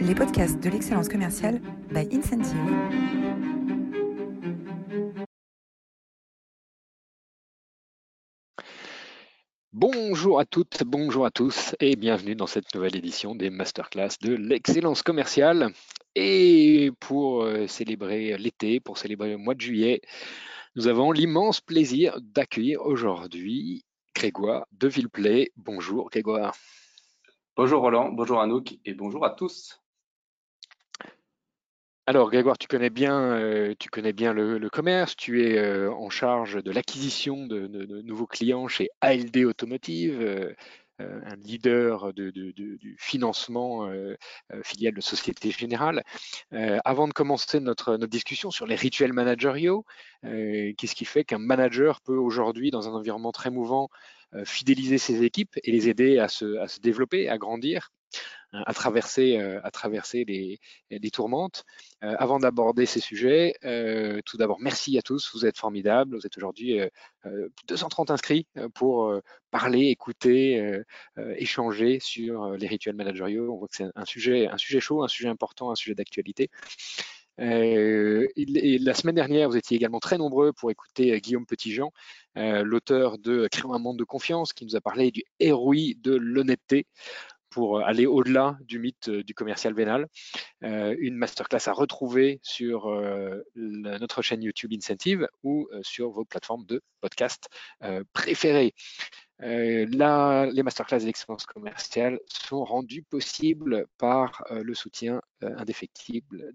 [0.00, 2.56] les podcasts de l'excellence commerciale by Incentive.
[9.72, 14.34] Bonjour à toutes, bonjour à tous et bienvenue dans cette nouvelle édition des masterclass de
[14.34, 15.72] l'excellence commerciale.
[16.14, 20.00] Et pour euh, célébrer l'été, pour célébrer le mois de juillet,
[20.76, 25.52] nous avons l'immense plaisir d'accueillir aujourd'hui Grégoire de Villeplay.
[25.56, 26.54] Bonjour Grégoire.
[27.56, 29.80] Bonjour Roland, bonjour Anouk et bonjour à tous.
[32.10, 37.46] Alors Grégoire, tu connais bien, euh, le, commerce, tu es euh, en charge de l'acquisition
[37.46, 37.68] de,
[38.02, 40.52] nouveaux clients chez ALD Automotive, euh,
[40.98, 43.88] un leader du financement
[44.64, 46.02] filial de Société Générale.
[46.84, 49.84] avant de commencer notre, notre, discussion sur les rituels managériaux,
[50.24, 53.88] qu'est-ce qui fait qu'un manager peut aujourd'hui, dans un environnement très mouvant,
[54.44, 57.92] fidéliser ses équipes et les aider à se, à se développer, à grandir?
[58.52, 59.70] À traverser, euh, à
[60.26, 61.64] les, tourmentes.
[62.02, 66.16] Euh, avant d'aborder ces sujets, euh, tout d'abord, merci à tous, vous êtes formidables.
[66.16, 66.80] Vous êtes aujourd'hui
[67.68, 69.12] 230 inscrits pour
[69.50, 70.80] parler, écouter,
[71.36, 73.52] échanger sur les rituels managériaux.
[73.52, 74.48] On voit que c'est un sujet,
[74.80, 76.50] chaud, un sujet important, un sujet d'actualité.
[77.38, 81.92] la semaine dernière, vous étiez également très nombreux pour écouter Guillaume Petitjean,
[82.36, 86.86] l'auteur de Créons un monde de confiance, qui nous a parlé du ROI de l'honnêteté
[87.50, 90.06] pour euh, aller au-delà du mythe euh, du commercial vénal.
[90.64, 92.90] Euh, une masterclass à retrouver sur
[93.56, 97.48] notre chaîne YouTube Incentive ou sur vos plateformes de podcast
[98.12, 98.74] préférées.
[99.42, 106.52] Euh, les masterclass d'excellence commerciale sont rendus possibles par euh, le soutien euh, indéfectible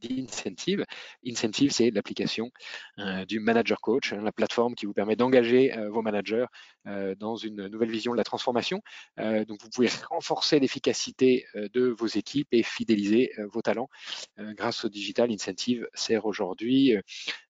[0.00, 0.84] d'Incentive.
[1.26, 2.50] Incentive, c'est l'application
[3.28, 6.46] du Manager Coach, hein, la plateforme qui vous permet d'engager vos managers
[7.18, 8.82] dans une nouvelle vision de la transformation.
[9.18, 13.88] donc, vous pouvez renforcer l'efficacité de vos équipes et fidéliser vos talents.
[14.38, 16.96] grâce au digital, Incentive sert aujourd'hui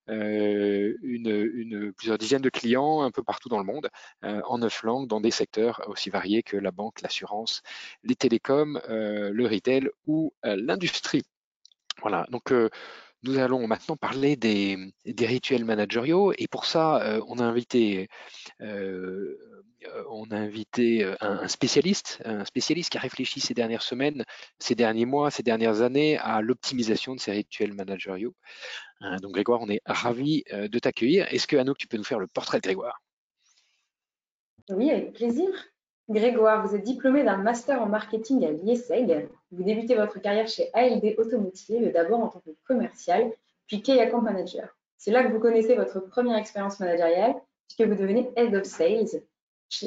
[0.09, 3.91] euh, une, plusieurs dizaines de clients un peu partout dans le monde,
[4.25, 7.63] euh, en neuf langues, dans des secteurs aussi variés que la banque, l'assurance,
[8.03, 11.23] les télécoms, euh, le retail ou l'industrie.
[12.01, 12.53] Voilà, donc
[13.25, 14.77] nous allons maintenant parler des,
[15.21, 18.09] rituels managériaux et pour ça, on a invité
[19.87, 24.25] euh, on a invité euh, un, spécialiste, un spécialiste qui a réfléchi ces dernières semaines,
[24.59, 28.35] ces derniers mois, ces dernières années à l'optimisation de ces rituels managériaux.
[29.03, 31.27] Euh, donc Grégoire, on est ravi de t'accueillir.
[31.33, 33.03] Est-ce que Anouk, tu peux nous faire le portrait de Grégoire?
[34.71, 35.49] Oui, avec plaisir.
[36.11, 39.27] Grégoire, vous êtes diplômé d'un master en marketing à l'IESEG.
[39.53, 43.33] Vous débutez votre carrière chez ALD Automotive, d'abord en tant que commercial,
[43.67, 44.69] puis Key Account Manager.
[44.99, 47.35] C'est là que vous connaissez votre première expérience managériale,
[47.67, 49.23] puisque vous devenez Head of Sales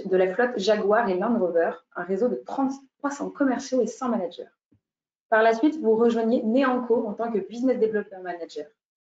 [0.06, 4.50] de la flotte Jaguar et Land Rover, un réseau de 300 commerciaux et 100 managers.
[5.30, 8.66] Par la suite, vous rejoignez Neanco en tant que Business Development Manager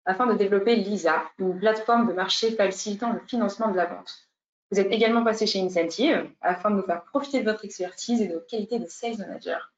[0.07, 4.26] afin de développer LISA, une plateforme de marché facilitant le financement de la vente.
[4.71, 8.27] Vous êtes également passé chez Incentive afin de nous faire profiter de votre expertise et
[8.27, 9.73] de vos qualités de sales manager.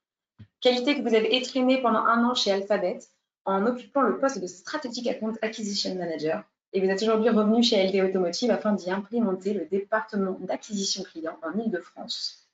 [0.60, 2.98] Qualité que vous avez étraînée pendant un an chez Alphabet
[3.44, 7.86] en occupant le poste de Strategic Account Acquisition Manager et vous êtes aujourd'hui revenu chez
[7.86, 12.46] LD Automotive afin d'y implémenter le département d'acquisition client en Ile-de-France.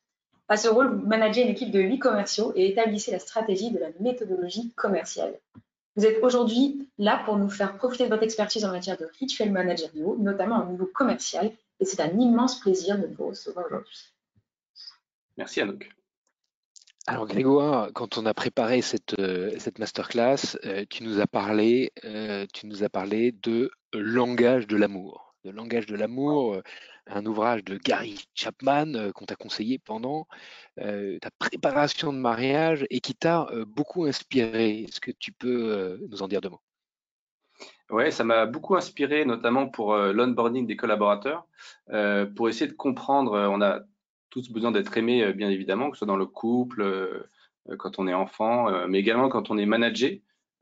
[0.49, 3.78] À ce rôle, vous managez une équipe de huit commerciaux et établissez la stratégie de
[3.78, 5.39] la méthodologie commerciale.
[5.97, 9.53] Vous êtes aujourd'hui là pour nous faire profiter de votre expertise en matière de rituels
[9.53, 14.14] managériaux, notamment au niveau commercial, et c'est un immense plaisir de vous recevoir aujourd'hui.
[15.36, 15.88] Merci Anouk.
[17.06, 21.92] Alors Grégoire, quand on a préparé cette, euh, cette masterclass, euh, tu nous as parlé,
[22.04, 25.34] euh, tu nous as parlé de langage de l'amour.
[25.44, 26.62] De langage de l'amour,
[27.06, 30.26] un ouvrage de Gary Chapman qu'on t'a conseillé pendant
[30.78, 34.84] ta préparation de mariage et qui t'a beaucoup inspiré.
[34.84, 36.62] Est-ce que tu peux nous en dire deux mots?
[37.94, 41.47] Oui, ça m'a beaucoup inspiré, notamment pour l'onboarding des collaborateurs,
[42.34, 43.32] pour essayer de comprendre.
[43.53, 43.82] On a
[44.34, 47.22] tous besoin d'être aimés, euh, bien évidemment, que ce soit dans le couple, euh,
[47.71, 50.10] euh, quand on est enfant, mais également quand on est manager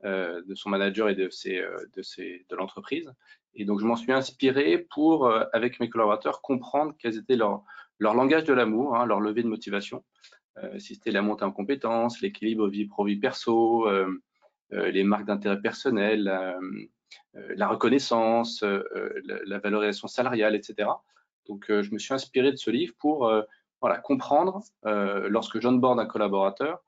[0.03, 1.63] de son manager et de, ses,
[1.95, 3.09] de, ses, de l'entreprise.
[3.53, 7.63] Et donc, je m'en suis inspiré pour, avec mes collaborateurs, comprendre quels étaient leurs
[7.99, 10.03] leur langage de l'amour, hein, leur levée de motivation.
[10.77, 13.87] si c'était la montée en compétences, l'équilibre vie pro-vie perso,
[14.71, 16.29] les marques d'intérêt personnel,
[17.33, 20.89] la reconnaissance, la, la, valorisation salariale, etc.
[21.47, 23.31] Donc, je me suis inspiré de ce livre pour
[23.83, 26.81] voilà, comprendre euh, lorsque j'onboard un collaborateur,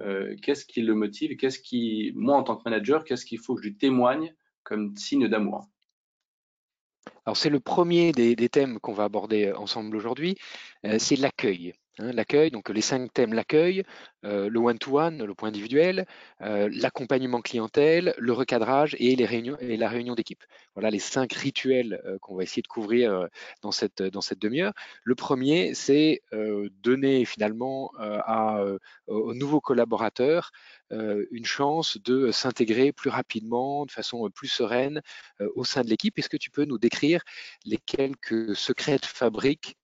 [0.00, 3.54] euh, qu'est-ce qui le motive, qu'est-ce qui, moi en tant que manager, qu'est-ce qu'il faut
[3.54, 5.68] que je lui témoigne comme signe d'amour.
[7.26, 10.38] Alors c'est le premier des, thèmes qu'on va aborder ensemble aujourd'hui,
[10.86, 11.74] euh, c'est l'accueil.
[12.00, 13.82] Hein, l'accueil, donc les cinq thèmes, l'accueil,
[14.24, 16.06] euh, le one-to-one, le point individuel,
[16.42, 20.44] euh, l'accompagnement clientèle, le recadrage et, les réunions, et la réunion d'équipe.
[20.74, 23.28] Voilà les cinq rituels euh, qu'on va essayer de couvrir
[23.62, 24.72] dans cette, dans cette demi-heure.
[25.02, 26.22] Le premier, c'est
[26.82, 28.62] donner finalement à,
[29.06, 30.50] aux nouveaux collaborateurs
[30.90, 35.00] une chance de s'intégrer plus rapidement, de façon plus sereine
[35.56, 36.18] au sein de l'équipe.
[36.18, 37.22] Est-ce que tu peux nous décrire
[37.64, 39.76] les quelques secrets de fabrique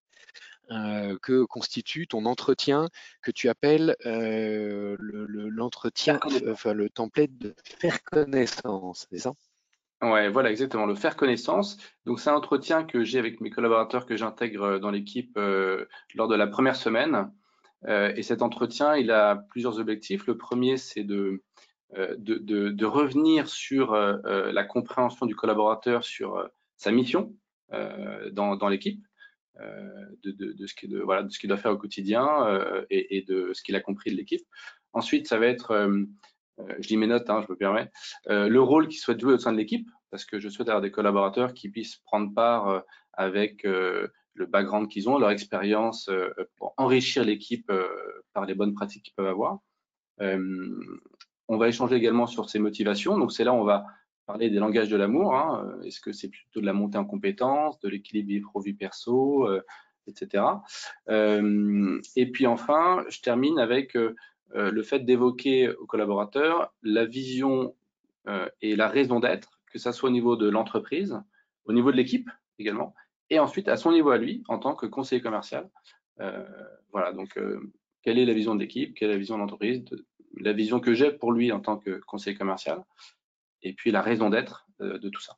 [0.70, 2.88] euh, que constitue ton entretien
[3.22, 6.18] que tu appelles euh, l'entretien,
[6.48, 9.34] enfin le template de faire connaissance, c'est ça?
[10.00, 11.76] Ouais, voilà, exactement, le faire connaissance.
[12.06, 15.38] Donc, c'est un entretien que j'ai avec mes collaborateurs que j'intègre euh, dans l'équipe
[16.14, 17.30] lors de la première semaine.
[17.86, 20.26] et cet entretien, il a plusieurs objectifs.
[20.26, 21.42] Le premier, c'est de,
[21.92, 22.38] de,
[22.70, 27.34] de, revenir sur la compréhension du collaborateur sur sa mission
[28.32, 29.04] dans, dans l'équipe.
[29.60, 33.80] Euh, de, ce qu'il doit faire au quotidien euh, et, et, de ce qu'il a
[33.80, 34.44] compris de l'équipe.
[34.92, 36.04] Ensuite, ça va être, euh,
[36.80, 37.88] je dis mes notes, hein, je me permets,
[38.26, 40.90] le rôle qu'il souhaite jouer au sein de l'équipe, parce que je souhaite avoir des
[40.90, 46.10] collaborateurs qui puissent prendre part avec le background qu'ils ont, leur expérience
[46.56, 47.70] pour enrichir l'équipe
[48.32, 49.58] par les bonnes pratiques qu'ils peuvent avoir.
[50.20, 53.18] on va échanger également sur ses motivations.
[53.18, 53.86] Donc c'est là où on va
[54.26, 55.34] parler des langages de l'amour.
[55.34, 55.64] Hein.
[55.66, 59.48] Euh, est-ce que c'est plutôt de la montée en compétences, de l'équilibre vie pro-vie perso,
[59.48, 59.62] euh,
[60.06, 60.44] etc.
[61.08, 63.96] Euh, et puis enfin, je termine avec
[64.56, 67.74] le fait d'évoquer aux collaborateurs la vision
[68.60, 71.18] et la raison d'être, que ça soit au niveau de l'entreprise,
[71.64, 72.94] au niveau de l'équipe également,
[73.30, 75.68] et ensuite à son niveau à lui en tant que conseiller commercial.
[76.92, 77.36] voilà, donc
[78.02, 79.82] quelle est la vision de l'équipe, quelle est la vision de l'entreprise,
[80.36, 82.84] la vision que j'ai pour lui en tant que conseiller commercial,
[83.64, 85.36] et puis la raison d'être euh, de tout ça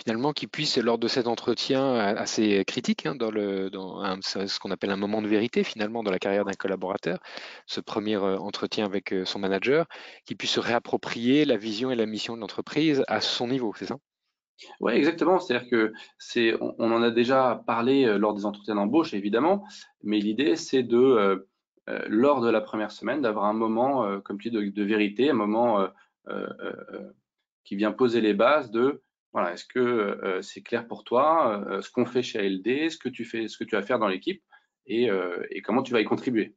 [0.00, 4.70] finalement qui puisse, lors de cet entretien assez critique, hein, dans, le, dans ce qu'on
[4.70, 7.18] appelle un moment de vérité finalement dans la carrière d'un collaborateur,
[7.66, 9.84] ce premier euh, entretien avec euh, son manager,
[10.24, 13.84] qui puisse se réapproprier la vision et la mission de l'entreprise à son niveau, c'est
[13.84, 13.98] ça?
[14.80, 15.38] Oui, exactement.
[15.38, 19.64] C'est-à-dire que c'est, on, en a déjà parlé lors des entretiens d'embauche, évidemment,
[20.02, 21.46] mais l'idée c'est de,
[22.06, 25.80] lors de la première semaine, d'avoir un moment, comme tu dis, de, vérité, un moment
[25.80, 25.88] euh,
[27.64, 29.02] qui vient poser les bases de
[29.32, 33.24] voilà, est-ce que c'est clair pour toi ce qu'on fait chez ALD, ce que tu
[33.24, 34.42] fais, ce que tu vas faire dans l'équipe
[34.86, 35.08] et,
[35.62, 36.54] comment tu vas y contribuer.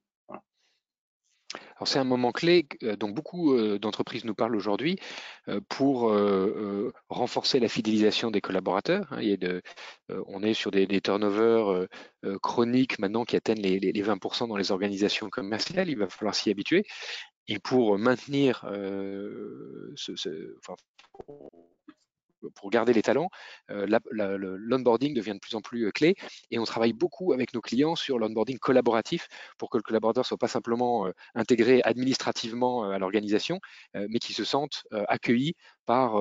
[1.75, 2.67] Alors c'est un moment clé
[2.99, 4.97] dont beaucoup d'entreprises nous parlent aujourd'hui
[5.69, 6.15] pour
[7.09, 9.11] renforcer la fidélisation des collaborateurs.
[9.11, 9.21] Hein.
[9.21, 9.61] Il de,
[10.27, 11.87] on est sur des, turnovers
[12.41, 15.89] chroniques maintenant qui atteignent les, 20% dans les organisations commerciales.
[15.89, 16.85] Il va falloir s'y habituer.
[17.47, 18.61] Et pour maintenir
[19.95, 20.75] ce, enfin,
[22.55, 23.29] pour garder les talents,
[23.71, 26.15] euh, l'onboarding devient de plus en plus euh, clé.
[26.51, 30.37] Et on travaille beaucoup avec nos clients sur l'onboarding collaboratif pour que le collaborateur soit
[30.37, 33.59] pas simplement euh, intégré administrativement à l'organisation,
[33.93, 36.19] mais qu'il se sente accueilli par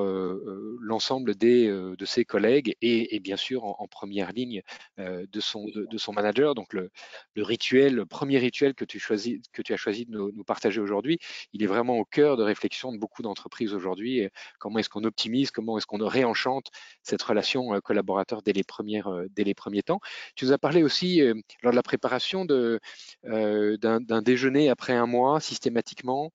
[0.81, 4.63] l'ensemble de ses collègues et, bien sûr en, première ligne
[4.99, 6.55] de, son, de, son manager.
[6.55, 6.91] Donc le,
[7.37, 11.19] rituel, le premier rituel que tu, as choisi de nous, nous partager aujourd'hui,
[11.53, 14.29] il est vraiment au cœur de réflexion de beaucoup d'entreprises aujourd'hui.
[14.59, 16.71] Comment est-ce qu'on optimise, comment est-ce qu'on réenchante
[17.03, 20.01] cette relation collaborateur dès les, premières, dès les premiers temps?
[20.35, 21.21] Tu nous as parlé aussi
[21.63, 22.45] lors de la préparation
[23.25, 26.33] d'un déjeuner après un mois systématiquement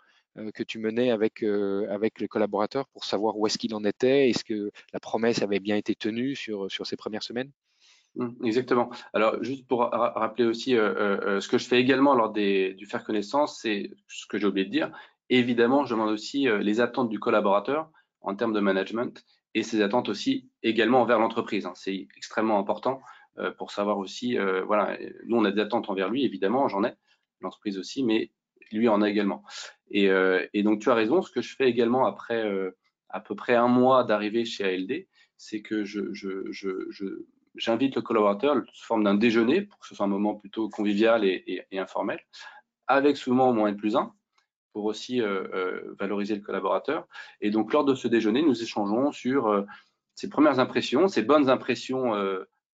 [0.54, 4.44] que tu menais avec, avec les collaborateurs pour savoir où est-ce qu'il en était, est-ce
[4.44, 7.51] que la promesse avait bien été tenue sur, sur ces premières semaines?
[8.15, 8.89] Mmh, Exactement.
[9.13, 13.60] Alors, juste pour rappeler aussi ce que je fais également lors des, du faire connaissance,
[13.62, 14.91] c'est ce que j'ai oublié de dire.
[15.29, 17.89] Évidemment, je demande aussi les attentes du collaborateur
[18.22, 21.65] en termes de management et ses attentes aussi également envers l'entreprise.
[21.65, 21.74] Hein.
[21.75, 23.01] C'est extrêmement important
[23.39, 26.84] euh, pour savoir aussi, euh, voilà, nous on a des attentes envers lui, évidemment, j'en
[26.84, 26.94] ai,
[27.41, 28.32] l'entreprise aussi, mais
[28.71, 29.43] lui en a également.
[29.91, 32.43] Et, euh, et, donc tu as raison, ce que je fais également après
[33.09, 35.07] à peu près un mois d'arrivée chez ALD,
[35.38, 35.83] c'est que
[37.55, 41.24] j'invite le collaborateur sous forme d'un déjeuner pour que ce soit un moment plutôt convivial
[41.24, 42.19] et, informel,
[42.88, 44.13] avec souvent au moins N plus 1,
[44.74, 47.07] pour aussi euh, euh, valoriser le collaborateur.
[47.41, 49.63] Et donc, lors de ce déjeuner, nous échangeons sur euh,
[50.13, 52.13] ses premières impressions, ses bonnes impressions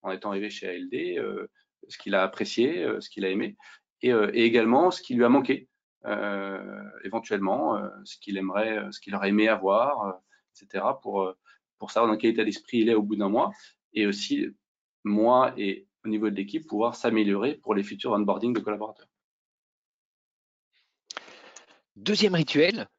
[0.01, 1.47] en étant arrivé chez ALD,
[1.88, 3.57] ce qu'il a apprécié, ce qu'il a aimé,
[4.01, 5.67] et, également ce qui lui a manqué,
[7.03, 10.19] éventuellement, ce qu'il aimerait, ce qu'il aurait aimé avoir,
[10.51, 11.33] etc., pour,
[11.77, 13.51] pour savoir dans quel état d'esprit il est au bout d'un mois,
[13.93, 14.48] et aussi,
[15.03, 19.07] moi et au niveau de l'équipe, pouvoir s'améliorer pour les futurs onboarding de collaborateurs.
[21.95, 22.89] Deuxième rituel,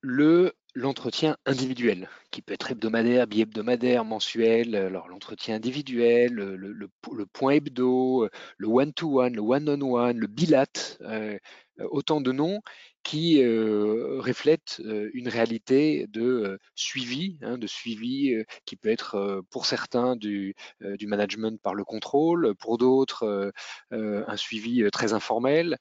[0.00, 6.90] le l'entretien individuel, qui peut être hebdomadaire, bi-hebdomadaire, mensuel, alors l'entretien individuel, le,
[7.32, 10.66] point hebdo, le one-to-one, le one-on-one, le bilat,
[11.02, 11.38] euh,
[11.78, 12.60] autant de noms
[13.02, 18.34] qui euh, reflètent euh, une réalité de euh, suivi, hein, de suivi
[18.66, 20.54] qui peut être pour certains du,
[21.02, 23.52] management par le contrôle, pour d'autres
[23.90, 25.76] un suivi très informel.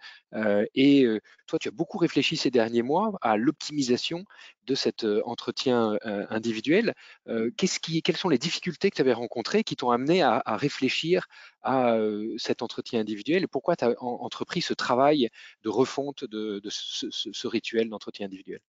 [0.76, 1.06] et
[1.48, 4.24] toi, tu as beaucoup réfléchi ces derniers mois à l'optimisation
[4.66, 5.98] de cet entretien
[6.30, 6.94] individuel.
[7.58, 11.28] Quelles sont les difficultés que tu avais rencontrées qui t'ont amené à réfléchir
[11.64, 11.98] à
[12.38, 13.44] cet entretien individuel?
[13.44, 15.30] Et pourquoi tu as entrepris ce travail
[15.64, 18.62] de refonte de, ce, rituel d'entretien individuel?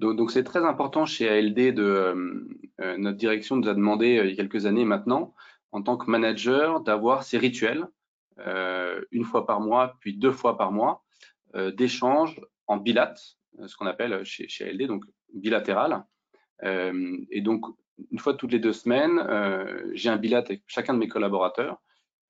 [0.00, 2.48] Donc, c'est très important chez ALD de
[2.98, 5.34] notre direction nous a demandé il y a quelques années maintenant,
[5.70, 7.86] en tant que manager, d'avoir ces rituels
[8.38, 11.04] une fois par mois, puis deux fois par mois,
[11.74, 13.14] d'échanges en bilat,
[13.66, 16.04] ce qu'on appelle chez, chez, ALD, donc bilatéral.
[16.62, 17.64] et donc
[18.10, 21.80] une fois toutes les deux semaines, euh, j'ai un bilat avec chacun de mes collaborateurs,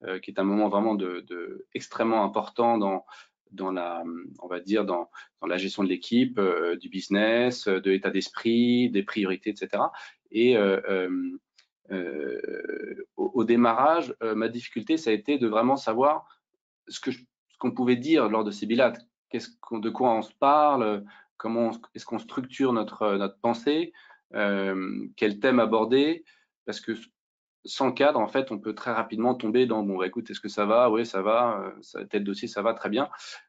[0.05, 3.05] euh, qui est un moment vraiment de, extrêmement important dans,
[3.53, 4.03] dans la,
[4.41, 8.91] on va dire, dans, dans la gestion de l'équipe, euh, du business, de l'état d'esprit,
[8.91, 9.85] des priorités, etc.
[10.31, 10.57] Et
[13.17, 16.27] au, démarrage, ma difficulté, ça a été de vraiment savoir
[16.89, 17.11] ce que
[17.59, 18.93] qu'on pouvait dire lors de ces bilats,
[19.33, 21.05] de quoi on se parle,
[21.37, 23.93] comment est-ce qu'on structure notre, notre pensée,
[24.33, 26.25] quel thème aborder,
[26.65, 26.93] parce que
[27.65, 30.49] sans cadre, en fait, on peut très rapidement tomber dans bon, bah, écoute, est-ce que
[30.49, 30.91] ça va?
[30.91, 31.61] Oui, ça va.
[31.61, 33.09] Euh, ça, tel dossier, ça va très bien.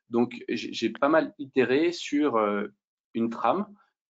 [0.09, 2.67] Donc, j'ai pas mal itéré sur euh,
[3.13, 3.67] une trame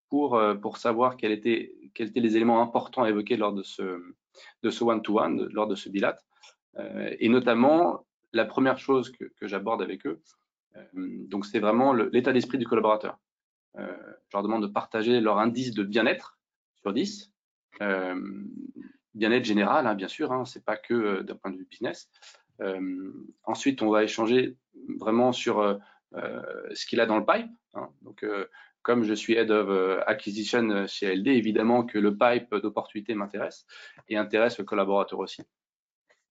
[0.09, 3.99] pour pour savoir quels étaient quels étaient les éléments importants à évoquer lors de ce
[4.61, 6.17] de ce one-to-one, lors de ce bilat,
[7.19, 10.21] et notamment la première chose que, que j'aborde avec eux.
[10.93, 13.19] donc, c'est vraiment l'état d'esprit du collaborateur.
[13.75, 13.83] je
[14.33, 16.37] leur demande de partager leur indice de bien-être
[16.83, 17.31] sur 10.
[17.81, 18.15] Euh,
[19.15, 22.09] bien-être général, hein, bien sûr, hein, c'est pas que euh, d'un point de vue business.
[22.61, 23.11] Euh,
[23.43, 24.57] ensuite, on va échanger
[24.99, 25.79] vraiment sur
[26.13, 27.49] ce qu'il a dans le pipe.
[27.73, 27.89] Hein.
[28.01, 28.25] donc,
[28.83, 33.65] comme je suis head of acquisition chez LD, évidemment que le pipe d'opportunités m'intéresse
[34.09, 35.41] et intéresse le collaborateur aussi.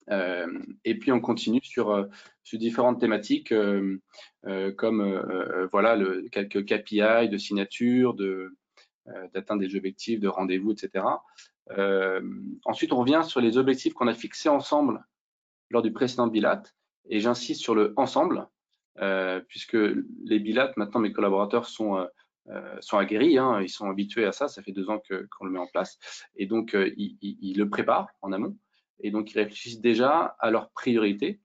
[0.09, 2.09] et puis on continue sur,
[2.52, 3.52] différentes thématiques
[4.76, 8.54] comme voilà le, quelques KPI de signature, de,
[9.35, 11.04] d'atteindre des objectifs de rendez-vous, etc.
[11.71, 12.21] Euh,
[12.64, 15.04] ensuite, on revient sur les objectifs qu'on a fixés ensemble
[15.71, 16.62] lors du précédent bilat,
[17.09, 18.47] et j'insiste sur le ensemble,
[18.99, 19.76] euh, puisque
[20.25, 22.06] les bilats, maintenant, mes collaborateurs sont
[22.80, 25.61] sont aguerris, hein, ils sont habitués à ça, ça fait deux ans qu'on le met
[25.61, 25.97] en place,
[26.35, 28.59] et donc ils, le préparent en amont,
[28.99, 31.40] et donc ils réfléchissent déjà à leurs priorités,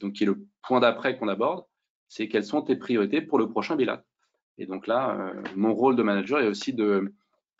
[0.00, 1.64] donc qui est le point d'après qu'on aborde,
[2.06, 4.04] c'est quelles sont tes priorités pour le prochain bilat.
[4.58, 7.12] Et donc là, euh, mon rôle de manager est aussi de,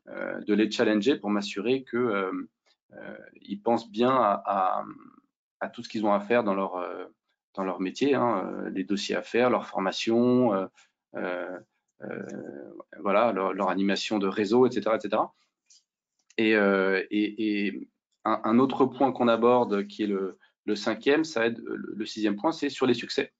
[0.09, 2.47] euh, les challenger pour m'assurer qu'ils euh,
[3.63, 4.85] pensent bien à,
[5.73, 6.87] tout ce qu'ils ont à faire dans leur,
[7.55, 10.69] dans leur métier, hein, les dossiers à faire, leur formation,
[13.01, 14.97] voilà, leur, animation de réseau, etc.
[14.97, 15.23] etc.
[16.37, 16.55] Et,
[18.27, 22.53] un, autre point qu'on aborde, qui est le, le cinquième, ça aide, le sixième point,
[22.53, 23.33] c'est sur les succès.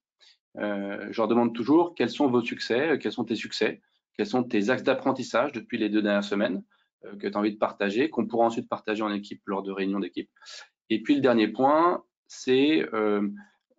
[0.59, 3.81] Euh, je leur demande toujours quels sont vos succès, euh, quels sont tes succès,
[4.17, 6.63] quels sont tes axes d'apprentissage depuis les deux dernières semaines
[7.05, 9.73] euh, que tu as envie de partager, qu'on pourra ensuite partager en équipe lors de
[9.73, 10.31] réunions d'équipe.
[10.91, 12.87] Et puis le dernier point, c'est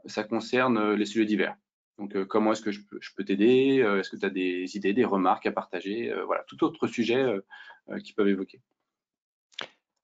[0.05, 1.55] ça concerne les sujets divers.
[1.97, 2.81] Donc, comment est-ce que je
[3.15, 6.87] peux, t'aider Est-ce que tu as des idées, des remarques à partager Voilà, tout autre
[6.87, 7.23] sujet
[8.03, 8.59] qui peuvent évoquer.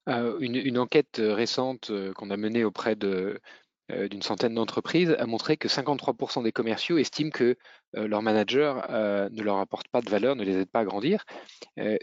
[0.06, 3.40] une, enquête récente qu'on a menée auprès de,
[3.88, 7.56] d'une centaine d'entreprises a montré que 53% des commerciaux estiment que
[7.96, 10.84] euh, leur manager euh, ne leur apporte pas de valeur, ne les aide pas à
[10.84, 11.24] grandir.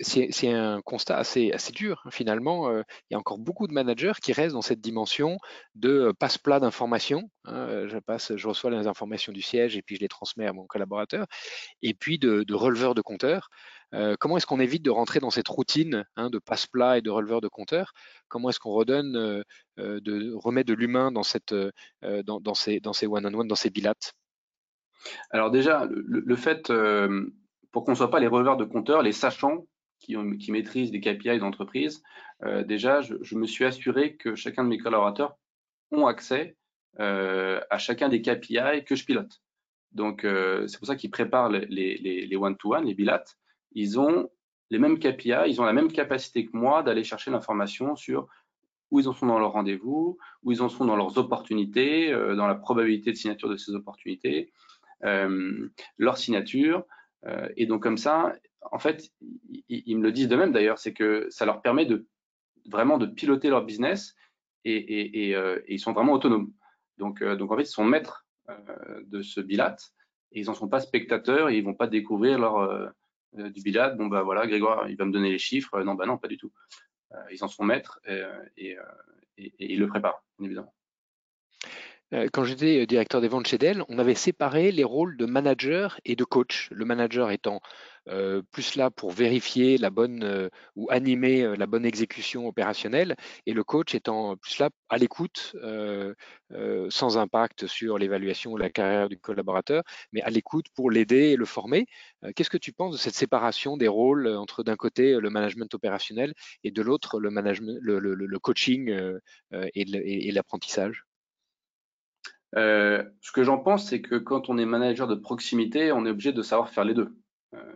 [0.01, 2.01] c'est un constat assez, assez dur.
[2.05, 2.11] Hein.
[2.11, 5.37] Finalement, il y a encore beaucoup de managers qui restent dans cette dimension
[5.75, 7.29] de passe-plat d'informations.
[7.45, 7.87] Hein.
[7.87, 10.65] je, passe, je reçois les informations du siège et puis je les transmets à mon
[10.65, 11.25] collaborateur.
[11.81, 13.49] Et puis de, de releveurs de compteurs.
[13.93, 17.09] Euh, comment est-ce qu'on évite de rentrer dans cette routine hein, de passe-plat et de
[17.09, 17.93] releveur de compteur?
[18.27, 19.43] Comment est-ce qu'on redonne, euh,
[19.79, 21.23] euh, de remet de l'humain dans,
[22.39, 24.13] dans, ces, dans ces one-on-one, dans ces bilates?
[25.31, 26.71] Alors déjà, le, fait,
[27.71, 29.65] pour qu'on ne soit pas les releveurs de compteurs, les sachants
[29.99, 30.17] qui,
[30.51, 32.03] maîtrisent les KPI d'entreprise,
[32.65, 35.37] déjà, je, me suis assuré que chacun de mes collaborateurs
[35.91, 36.57] ont accès
[36.97, 39.41] à chacun des KPI que je pilote.
[39.93, 40.27] Donc,
[40.67, 43.37] c'est pour ça qu'ils préparent les one-to-one, les, les bilates
[43.73, 44.29] ils ont
[44.69, 48.27] les mêmes KPI, ils ont la même capacité que moi d'aller chercher l'information sur
[48.91, 52.35] où ils en sont dans leur rendez-vous, où ils en sont dans leurs opportunités, euh,
[52.35, 54.51] dans la probabilité de signature de ces opportunités,
[55.03, 56.83] euh, leur signature.
[57.25, 58.33] Euh, et donc comme ça,
[58.71, 59.11] en fait,
[59.69, 62.07] ils, me le disent de même d'ailleurs, c'est que ça leur permet de
[62.65, 64.15] vraiment de piloter leur business
[64.65, 65.33] et,
[65.67, 66.51] ils sont vraiment autonomes.
[66.97, 68.27] Donc, en fait, ils sont maîtres
[69.05, 69.77] de ce bilat
[70.33, 72.91] et ils n'en sont pas spectateurs et ils vont pas découvrir leur
[73.33, 73.91] du bilat.
[73.91, 75.81] Bon bah voilà, Grégoire, il va me donner les chiffres.
[75.81, 76.51] Non, bah non, pas du tout.
[77.31, 77.99] ils en sont maîtres
[78.57, 78.75] et,
[79.37, 80.73] et ils le préparent, évidemment.
[82.13, 85.25] Euh, quand j'étais euh, directeur des ventes chez Dell, on avait séparé les rôles de
[85.25, 86.69] manager et de coach.
[86.71, 87.61] Le manager étant
[88.07, 93.63] euh, plus là pour vérifier la bonne ou animer la bonne exécution opérationnelle et le
[93.63, 95.55] coach étant plus là à l'écoute,
[96.89, 101.35] sans impact sur l'évaluation ou la carrière du collaborateur, mais à l'écoute pour l'aider et
[101.35, 101.85] le former.
[102.35, 106.33] Qu'est-ce que tu penses de cette séparation des rôles entre d'un côté le management opérationnel
[106.63, 108.91] et de l'autre le, management, le, coaching
[109.51, 111.05] et l'apprentissage?
[112.55, 116.09] Euh, ce que j'en pense, c'est que quand on est manager de proximité, on est
[116.09, 117.15] obligé de savoir faire les deux.
[117.53, 117.73] Euh,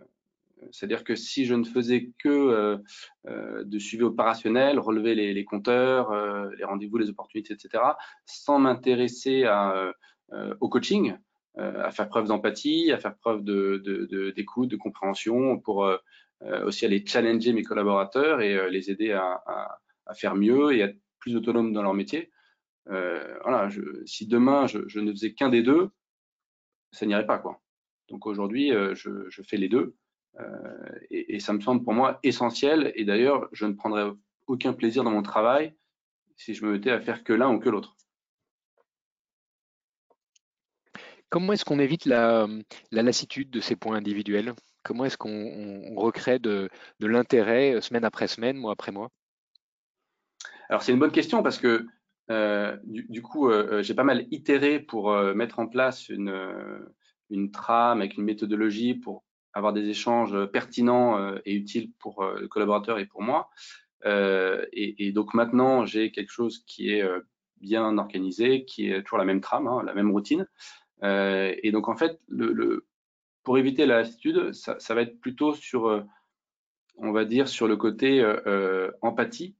[0.72, 2.28] c'est-à-dire que si je ne faisais que
[3.26, 6.12] euh, de suivi opérationnel, relever les, compteurs,
[6.56, 7.84] les rendez-vous, les opportunités, etc.,
[8.24, 9.46] sans m'intéresser
[10.60, 11.16] au coaching,
[11.56, 15.86] à faire preuve d'empathie, à faire preuve d'écoute, de, de, compréhension, pour
[16.64, 19.42] aussi aller challenger mes collaborateurs et les aider à,
[20.06, 22.30] à, faire mieux et à être plus autonomes dans leur métier,
[22.88, 23.68] euh, voilà,
[24.04, 25.90] si demain je, ne faisais qu'un des deux,
[26.92, 27.60] ça n'irait pas quoi.
[28.08, 29.96] Donc aujourd'hui, euh, je, fais les deux
[30.38, 32.92] euh, et, ça me semble pour moi essentiel.
[32.96, 34.10] Et d'ailleurs, je ne prendrais
[34.46, 35.74] aucun plaisir dans mon travail
[36.36, 37.96] si je me mettais à faire que l'un ou que l'autre.
[41.30, 42.46] Comment est-ce qu'on évite la,
[42.92, 44.54] lassitude de ces points individuels?
[44.82, 46.68] Comment est-ce qu'on recrée de,
[47.00, 49.10] de l'intérêt semaine après semaine, mois après mois?
[50.68, 51.86] Alors c'est une bonne question parce que
[52.30, 56.32] euh, du, coup, euh, euh, j'ai pas mal itéré pour mettre en place une,
[57.52, 63.06] trame avec une méthodologie pour avoir des échanges pertinents et utiles pour le collaborateur et
[63.06, 63.50] pour moi.
[64.04, 67.04] Et, donc maintenant, j'ai quelque chose qui est
[67.60, 70.46] bien organisé, qui est toujours la même trame, hein, la même routine.
[71.02, 72.20] et donc en fait,
[73.42, 76.04] pour éviter la lassitude, ça, va être plutôt sur,
[76.96, 78.24] on va dire, sur le côté
[79.02, 79.56] empathie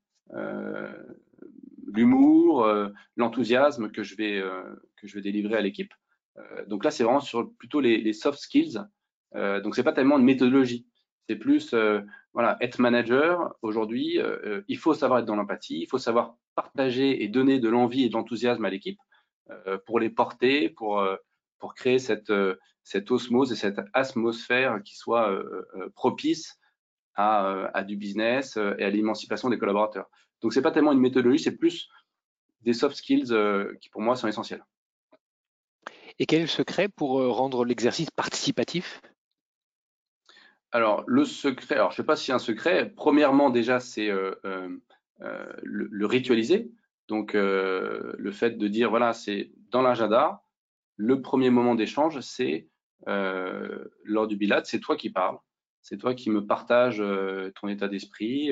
[1.94, 4.62] l'humour, euh, l'enthousiasme que je vais euh,
[4.96, 5.94] que je vais délivrer à l'équipe.
[6.36, 8.80] Euh, donc là, c'est vraiment sur plutôt les, soft skills.
[9.34, 10.86] donc c'est pas tellement une méthodologie.
[11.28, 11.74] C'est plus
[12.32, 14.18] voilà être manager aujourd'hui.
[14.68, 15.80] il faut savoir être dans l'empathie.
[15.80, 19.00] Il faut savoir partager et donner de l'envie et de l'enthousiasme à l'équipe
[19.86, 21.02] pour les porter, pour
[21.58, 22.32] pour créer cette
[22.82, 25.32] cette osmose et cette atmosphère qui soit
[25.94, 26.58] propice
[27.14, 30.08] à, à, du business et à l'émancipation des collaborateurs.
[30.40, 31.88] Donc, c'est pas tellement une méthodologie, c'est plus
[32.64, 34.64] des soft skills euh, qui, pour moi, sont essentiels.
[36.18, 39.00] Et quel est le secret pour euh, rendre l'exercice participatif?
[40.72, 42.92] Alors, le secret, alors je ne sais pas a un secret.
[42.96, 44.34] Premièrement, déjà, c'est euh,
[45.62, 46.70] le, ritualiser.
[47.06, 50.42] Donc, le fait de dire, voilà, c'est dans l'agenda,
[50.96, 52.68] le premier moment d'échange, c'est
[53.06, 55.38] lors du bilat, c'est toi qui parles.
[55.84, 57.00] C'est toi qui me partages
[57.60, 58.50] ton état d'esprit,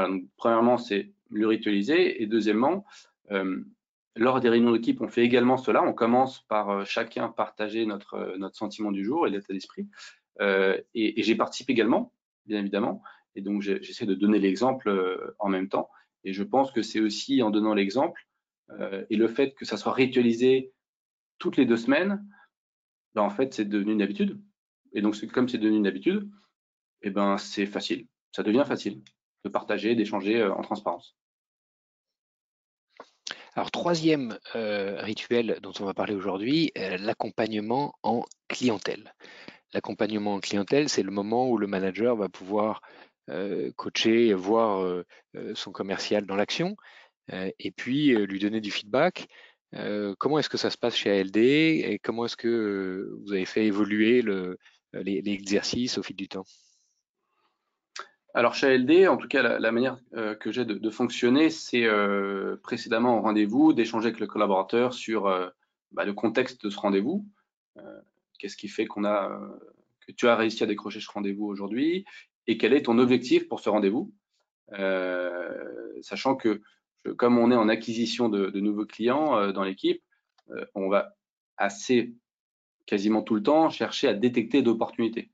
[0.00, 2.22] donc, premièrement, c'est le ritualiser.
[2.22, 2.84] Et deuxièmement,
[3.30, 3.62] euh,
[4.16, 5.82] lors des réunions d'équipe, on fait également cela.
[5.82, 9.88] On commence par euh, chacun partager notre, euh, sentiment du jour et l'état d'esprit.
[10.40, 12.12] et, j'y participe également,
[12.46, 13.02] bien évidemment.
[13.34, 14.90] Et donc, j'essaie de donner l'exemple
[15.38, 15.88] en même temps.
[16.24, 18.26] Et je pense que c'est aussi en donnant l'exemple
[19.10, 20.72] et le fait que ça soit ritualisé
[21.38, 22.26] toutes les deux semaines,
[23.14, 24.40] ben, en fait, c'est devenu une habitude.
[24.92, 26.30] Et donc, comme c'est devenu une habitude,
[27.02, 28.06] eh ben, c'est facile.
[28.32, 29.02] Ça devient facile
[29.44, 31.16] de partager, d'échanger euh, en transparence.
[33.54, 39.12] Alors, troisième euh, rituel dont on va parler aujourd'hui, euh, l'accompagnement en clientèle.
[39.74, 42.80] L'accompagnement en clientèle, c'est le moment où le manager va pouvoir
[43.76, 45.02] coacher, voir
[45.54, 46.76] son commercial dans l'action
[47.32, 49.28] et puis lui donner du feedback.
[50.18, 53.64] comment est-ce que ça se passe chez ALD et comment est-ce que vous avez fait
[53.64, 54.22] évoluer
[54.92, 56.44] l'exercice au fil du temps?
[58.34, 62.56] Alors chez ALD, en tout cas, la, manière euh, que j'ai de, fonctionner, c'est euh,
[62.62, 65.50] précédemment au rendez-vous d'échanger avec le collaborateur sur euh,
[65.90, 67.26] bah, le contexte de ce rendez-vous.
[68.38, 69.30] Qu'est-ce qui fait qu'on a
[70.06, 72.04] que tu as réussi à décrocher ce rendez-vous aujourd'hui
[72.48, 74.12] et quel est ton objectif pour ce rendez-vous,
[76.00, 76.60] sachant que
[77.16, 80.02] comme on est en acquisition de, de nouveaux clients dans l'équipe,
[80.74, 81.14] on va
[81.56, 82.14] assez
[82.84, 85.30] quasiment tout le temps chercher à détecter d'opportunités.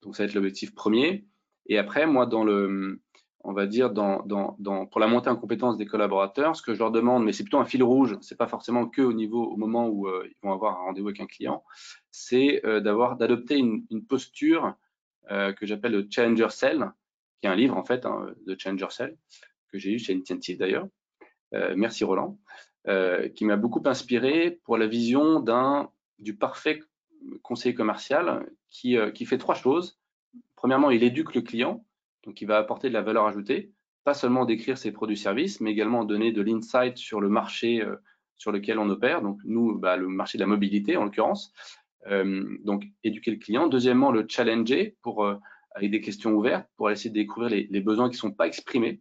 [0.00, 1.26] Donc ça va être l'objectif premier.
[1.68, 3.00] Et après, moi, dans le,
[3.46, 6.74] on va dire, dans, dans, dans, pour la montée en compétence des collaborateurs, ce que
[6.74, 9.44] je leur demande, mais c'est plutôt un fil rouge, c'est pas forcément que au niveau,
[9.44, 11.64] au moment où euh, ils vont avoir un rendez-vous avec un client,
[12.10, 14.74] c'est euh, d'avoir, d'adopter une, une, posture
[15.28, 16.92] que j'appelle le Challenger Cell,
[17.40, 19.16] qui est un livre en fait hein, de Challenger Cell
[19.72, 20.86] que j'ai eu chez Intensive d'ailleurs.
[21.74, 22.38] merci Roland,
[23.34, 26.80] qui m'a beaucoup inspiré pour la vision d'un du parfait
[27.42, 29.98] conseiller commercial qui, qui fait trois choses.
[30.66, 31.86] Premièrement, il éduque le client,
[32.24, 33.70] donc il va apporter de la valeur ajoutée,
[34.02, 37.84] pas seulement décrire ses produits-services, mais également donner de l'insight sur le marché
[38.36, 39.22] sur lequel on opère.
[39.22, 41.52] Donc nous, bah, le marché de la mobilité en l'occurrence.
[42.08, 43.68] Euh, donc éduquer le client.
[43.68, 45.36] Deuxièmement, le challenger pour euh,
[45.70, 49.00] avec des questions ouvertes pour essayer de découvrir les, besoins qui ne sont pas exprimés,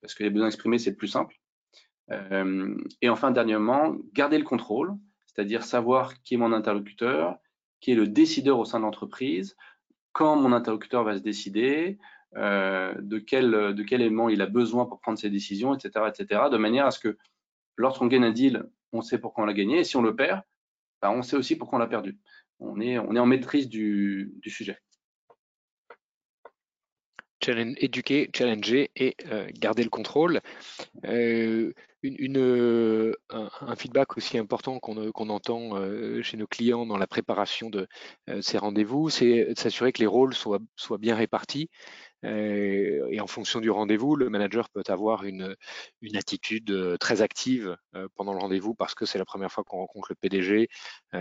[0.00, 1.36] parce que les besoins exprimés c'est plus simple.
[2.10, 4.96] Euh, et enfin, dernièrement, garder le contrôle,
[5.26, 7.36] c'est-à-dire savoir qui est mon interlocuteur,
[7.78, 9.54] qui est le décideur au sein de l'entreprise,
[10.14, 11.98] quand mon interlocuteur va se décider,
[12.34, 16.56] de, quel, de quel élément il a besoin pour prendre ses décisions, etc., etc., de
[16.56, 17.16] manière à ce que
[17.76, 20.42] lorsqu'on gagne un deal, on sait pourquoi on l'a gagné, et si on le perd,
[21.02, 22.18] bah, on sait aussi pourquoi on l'a perdu.
[22.60, 24.78] On est en maîtrise du, sujet.
[27.50, 30.40] Éduquer, challenger et euh, garder le contrôle.
[31.04, 31.72] Euh,
[32.04, 35.70] euh, un, feedback aussi important qu'on entend
[36.22, 37.88] chez nos clients dans la préparation de
[38.42, 40.60] ces rendez-vous, c'est de s'assurer que les rôles soient,
[40.98, 41.70] bien répartis
[42.24, 45.56] et en fonction du rendez-vous, le manager peut avoir une,
[46.14, 49.78] attitude euh, très active euh, pendant le rendez-vous parce que c'est la première fois qu'on
[49.78, 50.68] rencontre le PDG.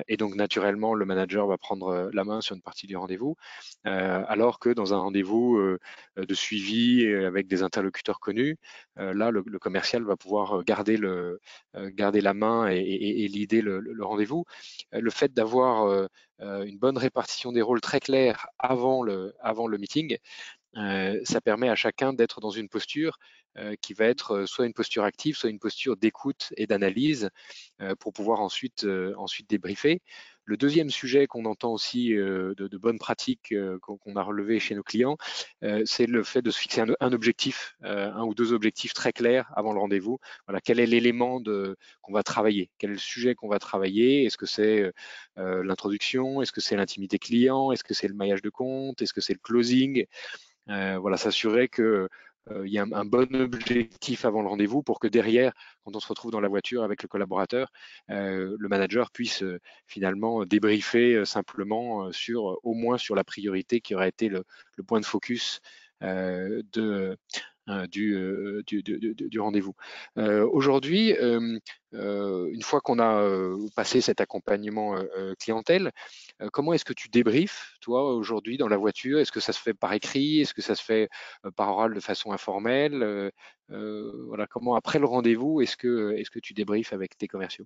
[0.07, 3.35] Et donc, naturellement, le manager va prendre la main sur une partie du rendez-vous.
[3.83, 5.77] Alors que dans un rendez-vous
[6.17, 8.57] de suivi avec des interlocuteurs connus,
[8.95, 14.45] là, le, commercial va pouvoir garder, la main et, et, l'idée le, rendez-vous.
[14.91, 16.07] Le fait d'avoir
[16.39, 20.17] une bonne répartition des rôles très claire avant le meeting,
[20.77, 23.19] euh, ça permet à chacun d'être dans une posture
[23.57, 27.29] euh, qui va être euh, soit une posture active, soit une posture d'écoute et d'analyse
[27.99, 28.86] pour pouvoir ensuite,
[29.17, 30.01] ensuite débriefer.
[30.45, 34.83] Le deuxième sujet qu'on entend aussi de, de, bonnes pratiques qu'on a relevé chez nos
[34.83, 35.17] clients,
[35.83, 39.73] c'est le fait de se fixer un, objectif, un ou deux objectifs très clairs avant
[39.73, 40.19] le rendez-vous.
[40.47, 41.41] Voilà, quel est l'élément
[42.01, 42.69] qu'on va travailler?
[42.77, 44.23] Quel est le sujet qu'on va travailler?
[44.23, 44.91] Est-ce que c'est
[45.36, 46.41] l'introduction?
[46.41, 47.71] Est-ce que c'est l'intimité client?
[47.73, 49.01] Est-ce que c'est le maillage de compte?
[49.01, 50.05] Est-ce que c'est le closing?
[50.05, 55.08] euh, voilà, s'assurer qu'il euh, y a un, bon objectif avant le rendez-vous pour que
[55.08, 57.71] derrière, quand on se retrouve dans la voiture avec le collaborateur,
[58.10, 59.43] euh, le manager puisse
[59.88, 64.43] finalement débriefer simplement sur au moins sur la priorité qui aurait été le,
[64.78, 65.62] le point de focus
[66.02, 67.17] de,
[67.67, 69.73] Hein, du, du, rendez-vous.
[70.17, 74.97] Aujourd'hui, une fois qu'on a passé cet accompagnement
[75.39, 75.91] clientèle,
[76.52, 79.19] comment est-ce que tu débriefes, toi, aujourd'hui, dans la voiture?
[79.19, 80.41] Est-ce que ça se fait par écrit?
[80.41, 81.10] Est-ce que ça se fait
[81.56, 83.32] par oral de façon informelle?
[83.69, 87.65] Voilà, comment après le rendez-vous, est-ce que, est-ce que tu débriefes avec tes commerciaux?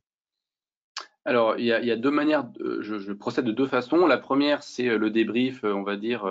[1.25, 4.05] Alors, il y, a, deux manières, je, procède de deux façons.
[4.05, 6.25] La première, c'est le débrief, on va dire,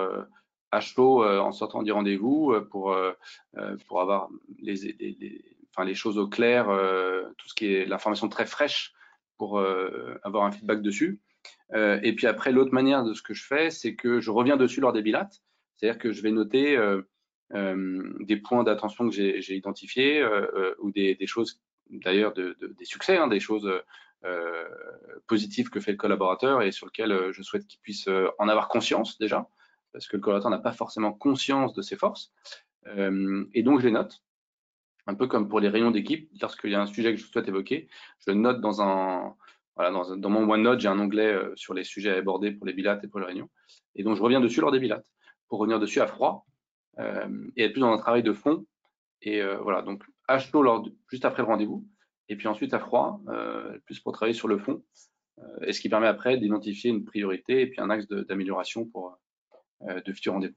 [0.71, 3.13] à chaud euh, en sortant du rendez-vous euh, pour, euh,
[3.87, 6.65] pour avoir les, les, enfin, les choses au clair,
[7.37, 8.93] tout ce qui est l'information très fraîche
[9.37, 9.59] pour
[10.23, 11.19] avoir un feedback dessus.
[11.75, 14.81] et puis après, l'autre manière de ce que je fais, c'est que je reviens dessus
[14.81, 15.43] lors des bilates.
[15.75, 16.75] C'est-à-dire que je vais noter
[17.53, 20.25] des points d'attention que j'ai identifiés
[20.79, 23.71] ou des, des choses, d'ailleurs, de, de, des succès, hein, des choses
[25.27, 29.19] positives que fait le collaborateur et sur lesquelles je souhaite qu'il puisse en avoir conscience
[29.19, 29.47] déjà
[29.97, 32.31] parce que le collaborateur n'a pas forcément conscience de ses forces.
[32.85, 34.21] Euh, et donc, je les note,
[35.07, 36.29] un peu comme pour les réunions d'équipe.
[36.39, 37.89] Lorsqu'il y a un sujet que je souhaite évoquer,
[38.25, 39.35] je note dans un,
[39.75, 42.73] voilà, dans, mon OneNote, j'ai un onglet euh, sur les sujets à aborder pour les
[42.73, 43.49] bilates et pour les réunions.
[43.95, 45.05] Et donc, je reviens dessus lors des bilates
[45.47, 46.45] pour revenir dessus à froid
[46.99, 48.67] euh, et être plus dans un travail de fond.
[49.23, 50.63] Et voilà, donc à chaud
[51.09, 51.83] juste après le rendez-vous,
[52.29, 53.19] et puis ensuite à froid,
[53.85, 54.83] plus pour travailler sur le fond,
[55.63, 59.17] et ce qui permet après d'identifier une priorité et puis un axe d'amélioration pour,
[59.81, 60.55] de futurs rendez-vous.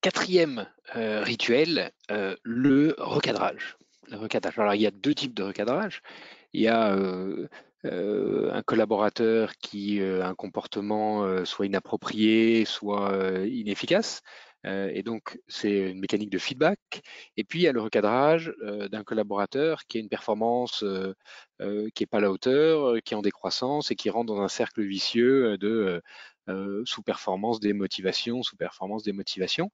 [0.00, 3.76] Quatrième euh, rituel, euh, le recadrage.
[4.08, 4.56] Le recadrage.
[4.56, 6.02] Alors, il y a deux types de recadrage.
[6.52, 6.96] Il y a
[7.84, 13.12] un collaborateur qui a un comportement soit inapproprié, soit
[13.46, 14.22] inefficace.
[14.64, 16.78] et donc, c'est une mécanique de feedback.
[17.36, 18.54] Et puis, il y a le recadrage
[18.90, 20.82] d'un collaborateur qui a une performance
[21.60, 24.48] qui n'est pas à la hauteur, qui est en décroissance et qui rentre dans un
[24.48, 26.00] cercle vicieux de
[26.48, 29.70] euh, sous-performance des motivations, sous-performance des motivations.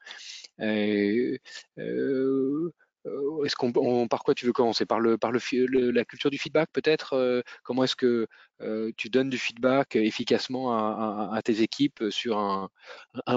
[0.60, 1.36] Euh,
[1.78, 2.72] euh,
[4.10, 4.86] par quoi tu veux commencer?
[4.86, 8.26] Par, le, par le, la culture du feedback peut-être Comment est-ce que
[8.96, 12.70] tu donnes du feedback efficacement à, tes équipes sur un,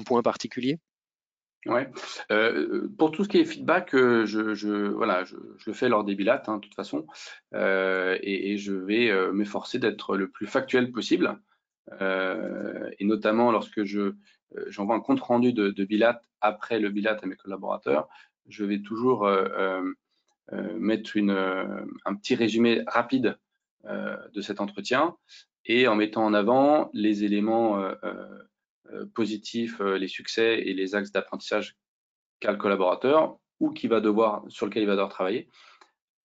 [0.05, 0.79] point particulier?
[1.65, 1.89] Ouais.
[2.97, 6.57] pour tout ce qui est feedback, je, voilà, je, le fais lors des bilates, hein,
[6.57, 7.05] de toute façon,
[7.53, 11.37] et, je vais m'efforcer d'être le plus factuel possible.
[12.01, 14.13] Et notamment lorsque je
[14.67, 18.07] j'envoie un compte rendu de, de, bilat après le bilat à mes collaborateurs,
[18.47, 19.29] je vais toujours
[20.51, 23.37] mettre une, un petit résumé rapide
[23.85, 25.15] de cet entretien
[25.65, 27.81] et en mettant en avant les éléments
[29.13, 31.75] positifs, les succès et les axes d'apprentissage
[32.39, 35.49] qu'a le collaborateur ou qui va devoir, sur lequel il va devoir travailler,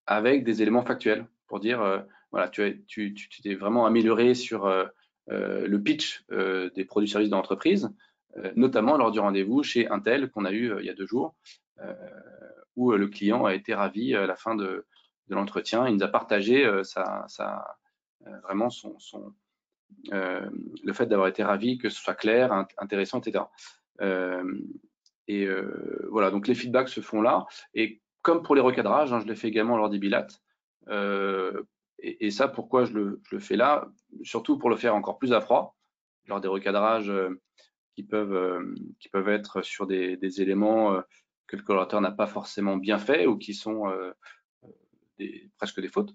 [0.06, 4.66] avec des éléments factuels pour dire, euh, voilà, tu, tu, tu t'es vraiment amélioré sur
[4.66, 4.88] euh, euh,
[5.28, 7.90] le pitch des produits services de l'entreprise,
[8.56, 11.34] notamment lors du rendez-vous chez Intel qu'on a eu il y a deux jours,
[12.76, 14.86] où le client a été ravi à la fin de,
[15.28, 15.88] de l'entretien.
[15.88, 17.26] Il nous a partagé sa,
[18.42, 18.96] vraiment son,
[20.10, 23.44] le fait d'avoir été ravi, que ce soit clair, intéressant, etc.
[25.28, 27.46] Et euh, voilà, donc les feedbacks se font là.
[27.74, 30.42] Et comme pour les recadrages, hein, je le fais également lors des bilates.
[32.04, 33.88] Euh, et, ça, pourquoi je le, fais là?
[34.22, 35.76] Surtout pour le faire encore plus à froid,
[36.26, 37.40] lors des recadrages euh,
[37.94, 41.02] qui, peuvent, qui peuvent être sur des, éléments
[41.46, 43.84] que le collaborateur n'a pas forcément bien fait ou qui sont
[45.58, 46.14] presque des fautes.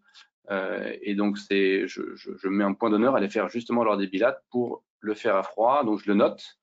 [0.49, 4.43] et donc, je, je, mets un point d'honneur à les faire justement lors des bilates
[4.49, 5.83] pour le faire à froid.
[5.83, 6.57] Donc, je le note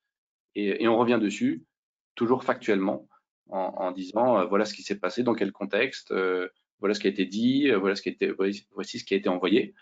[0.57, 1.65] et, et on revient dessus
[2.15, 3.09] toujours factuellement,
[3.49, 6.49] en, disant euh, voilà ce qui s'est passé, dans quel contexte, euh,
[6.81, 7.95] voilà ce qui a été dit, euh, voilà
[8.73, 9.75] voici ce qui a été envoyé.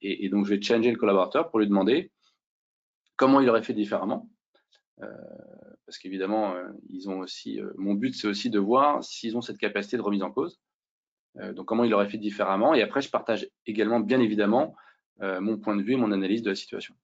[0.00, 2.10] Et, donc je vais changer le collaborateur pour lui demander
[3.16, 4.30] comment il aurait fait différemment.
[4.98, 6.54] parce qu'évidemment,
[6.88, 7.60] ils ont aussi.
[7.76, 10.58] mon but, c'est aussi de voir s'ils ont cette capacité de remise en cause.
[11.52, 12.72] donc comment il aurait fait différemment.
[12.72, 14.74] Et après, je partage également, bien évidemment,
[15.20, 16.94] mon point de vue et mon analyse de la situation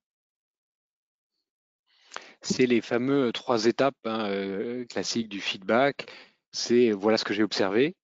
[2.43, 6.05] c'est les fameux trois étapes hein, euh, classiques du feedback.
[6.51, 7.95] C'est voilà ce que j'ai observé,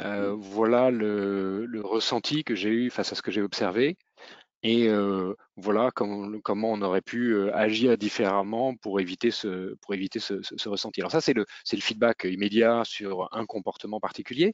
[0.00, 0.40] euh, mmh.
[0.40, 3.96] voilà le, ressenti que j'ai eu face à ce que j'ai observé,
[4.62, 9.76] et euh, voilà comment, on aurait pu agir différemment pour éviter ce,
[10.66, 11.00] ressenti.
[11.02, 14.52] Alors ça, c'est le, feedback immédiat sur un comportement particulier.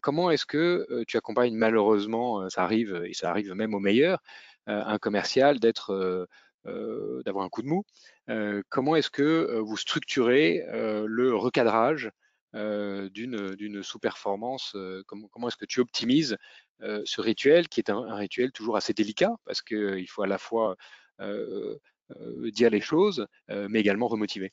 [0.00, 4.22] comment est-ce que tu accompagnes malheureusement, ça arrive et ça arrive même au meilleur,
[4.66, 6.26] un commercial d'être
[6.66, 7.84] euh, d'avoir un coup de mou.
[8.28, 12.10] Euh, comment est-ce que euh, vous structurez le recadrage
[12.56, 16.36] d'une sous-performance Comment, comment est-ce que tu optimises
[16.80, 20.76] ce rituel qui est un, rituel toujours assez délicat parce qu'il faut à la fois
[21.20, 24.52] dire les choses, mais également remotiver.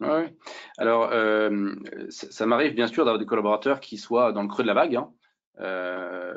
[0.00, 0.24] Oui.
[0.78, 1.10] Alors,
[2.10, 4.96] ça, m'arrive bien sûr d'avoir des collaborateurs qui soient dans le creux de la vague,
[4.96, 5.10] hein,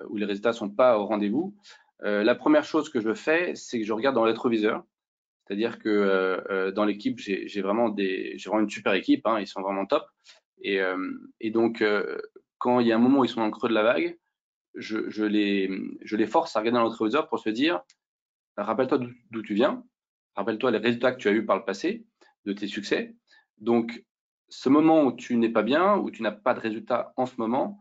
[0.10, 1.56] où les résultats ne sont pas au rendez-vous.
[2.04, 4.84] Euh, la première chose que je fais, c'est que je regarde dans le rétroviseur.
[5.46, 9.26] C'est-à-dire que euh, euh, dans l'équipe, j'ai vraiment des, j'ai vraiment une super équipe.
[9.26, 10.06] Hein, ils sont vraiment top.
[10.62, 11.84] Et, donc,
[12.58, 14.18] quand il y a un moment où ils sont dans le creux de la vague,
[14.76, 17.82] je, je, les, force à regarder dans le rétroviseur pour se dire,
[18.58, 19.00] rappelle-toi
[19.32, 19.84] d'où tu viens,
[20.36, 22.06] rappelle-toi les résultats que tu as eus par le passé,
[22.46, 23.16] de tes succès.
[23.58, 24.04] Donc,
[24.50, 27.36] ce moment où tu n'es pas bien, où tu n'as pas de résultats en ce
[27.38, 27.80] moment,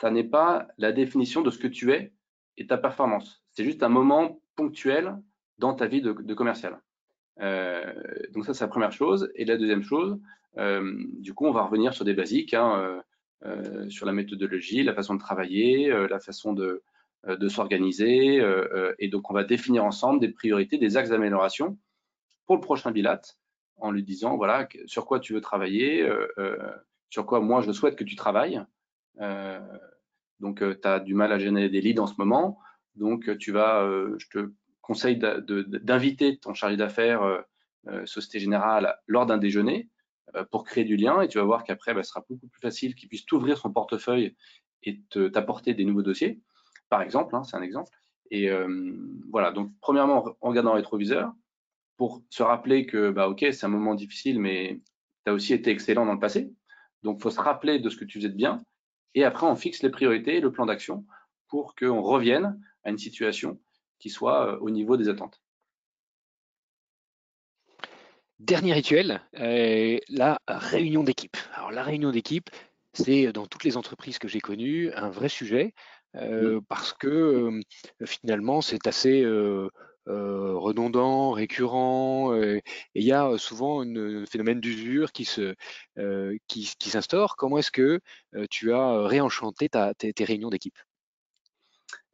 [0.00, 2.12] ça n'est pas la définition de ce que tu es
[2.56, 3.44] et ta performance.
[3.52, 5.16] C'est juste un moment ponctuel
[5.58, 6.80] dans ta vie de, commercial.
[7.36, 9.30] Donc ça, c'est la première chose.
[9.34, 10.18] Et la deuxième chose,
[10.56, 13.02] du coup, on va revenir sur des basiques, hein,
[13.44, 16.82] euh, sur la méthodologie, la façon de travailler, la façon de,
[17.48, 18.42] s'organiser.
[18.98, 21.78] et donc, on va définir ensemble des priorités, des axes d'amélioration
[22.46, 23.20] pour le prochain bilat,
[23.76, 26.08] en lui disant, voilà, sur quoi tu veux travailler,
[27.10, 28.60] sur quoi moi je souhaite que tu travailles.
[30.40, 32.58] donc, tu as du mal à générer des leads en ce moment.
[32.98, 37.40] Donc, tu vas, euh, je te conseille d'inviter ton chargé d'affaires euh,
[37.86, 39.88] euh, Société Générale lors d'un déjeuner
[40.50, 42.94] pour créer du lien et tu vas voir qu'après, bah, ce sera beaucoup plus facile
[42.94, 44.36] qu'il puisse t'ouvrir son portefeuille
[44.82, 45.00] et
[45.32, 46.40] t'apporter des nouveaux dossiers,
[46.88, 47.90] par exemple, hein, c'est un exemple.
[48.30, 48.50] Et
[49.30, 51.32] voilà, donc premièrement, on regarde dans le rétroviseur
[51.98, 54.80] pour se rappeler que, bah, ok, c'est un moment difficile, mais
[55.26, 56.50] tu as aussi été excellent dans le passé.
[57.02, 58.62] Donc, il faut se rappeler de ce que tu faisais de bien.
[59.14, 61.04] Et après, on fixe les priorités, le plan d'action
[61.48, 63.58] pour qu'on revienne à une situation
[63.98, 65.42] qui soit euh, au niveau des attentes.
[68.38, 71.36] Dernier rituel, euh, la réunion d'équipe.
[71.54, 72.50] Alors la réunion d'équipe,
[72.92, 75.74] c'est dans toutes les entreprises que j'ai connues un vrai sujet
[76.14, 77.60] euh, parce que
[78.04, 79.24] finalement c'est assez
[80.06, 82.62] redondant, récurrent, et
[82.94, 85.56] il y a souvent un phénomène d'usure qui se
[86.46, 87.36] qui, s'instaure.
[87.36, 88.00] Comment est-ce que
[88.50, 90.78] tu as réenchanté tes réunions d'équipe?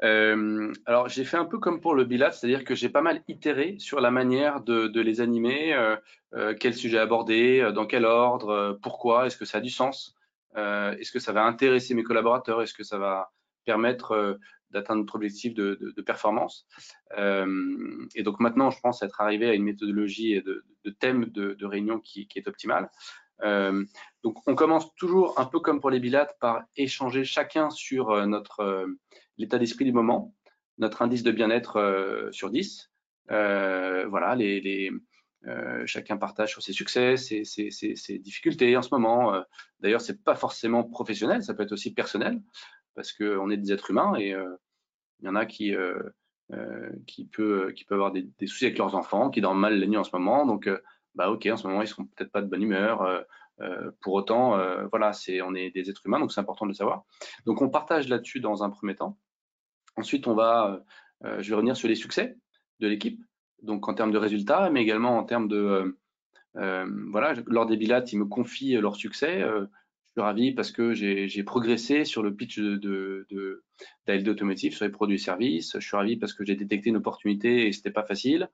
[0.05, 3.23] Euh, alors, j'ai fait un peu comme pour le Bilat, c'est-à-dire que j'ai pas mal
[3.27, 5.97] itéré sur la manière de, les animer, euh,
[6.35, 10.15] euh, quel sujet aborder, dans quel ordre, pourquoi, est-ce que ça a du sens,
[10.57, 13.33] est-ce que ça va intéresser mes collaborateurs, est-ce que ça va
[13.65, 14.39] permettre
[14.71, 16.67] d'atteindre notre objectif de, performance.
[17.17, 21.99] et donc maintenant, je pense être arrivé à une méthodologie de, de thème de, réunion
[21.99, 22.91] qui, est optimale.
[24.25, 28.87] Donc on commence toujours un peu comme pour les bilates par échanger chacun sur notre
[29.39, 30.35] l'état d'esprit du moment,
[30.79, 32.91] notre indice de bien-être sur 10.
[33.29, 34.37] voilà,
[35.85, 39.45] chacun partage sur ses succès, ses, difficultés en ce moment.
[39.81, 42.41] D'ailleurs, c'est pas forcément professionnel, ça peut être aussi personnel
[42.95, 44.57] parce qu'on est des êtres humains et euh,
[45.21, 46.03] il y en a qui, euh,
[46.53, 49.87] euh, qui, peut, qui peuvent avoir des, soucis avec leurs enfants, qui dorment mal la
[49.87, 50.47] nuit en ce moment.
[50.47, 50.69] Donc,
[51.15, 53.25] bah ok, en ce moment, ils seront peut-être pas de bonne humeur.
[54.01, 54.59] Pour autant,
[54.91, 57.05] voilà, c'est, on est des êtres humains, donc c'est important de le savoir.
[57.47, 59.19] Donc, on partage là-dessus dans un premier temps.
[59.97, 60.83] Ensuite, on va,
[61.23, 62.37] je vais revenir sur les succès
[62.81, 63.23] de l'équipe,
[63.63, 65.99] donc en termes de résultats, mais également en termes de,
[66.55, 69.45] voilà, lors des bilates, ils me confient leurs succès
[70.15, 73.65] suis ravi parce que j'ai progressé sur le pitch de, de,
[74.07, 75.73] d'ALD Automotive sur les produits et services.
[75.75, 78.49] Je suis ravi parce que j'ai détecté une opportunité et c'était pas facile.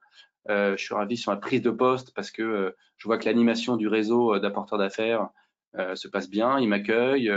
[0.49, 3.25] Euh, je suis ravi sur la prise de poste parce que euh, je vois que
[3.25, 5.29] l'animation du réseau euh, d'apporteurs d'affaires
[5.95, 7.31] se passe bien, ils m'accueillent.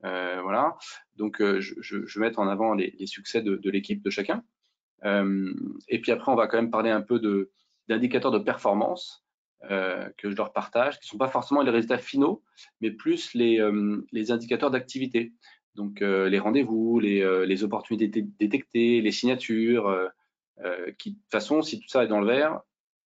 [0.00, 0.78] voilà.
[1.16, 4.08] Donc, je, je, je, vais mettre en avant les, les succès de, de l'équipe, de
[4.08, 4.42] chacun.
[5.04, 7.20] et puis après, on va quand même parler un peu
[7.86, 9.25] d'indicateurs de performance.
[9.70, 12.42] Euh, que je leur partage, qui ne sont pas forcément les résultats finaux,
[12.80, 15.32] mais plus les, euh, indicateurs d'activité.
[15.74, 20.10] Donc euh, les rendez-vous, les, les, opportunités détectées, les signatures,
[20.98, 22.60] qui de toute façon, si tout ça est dans le vert,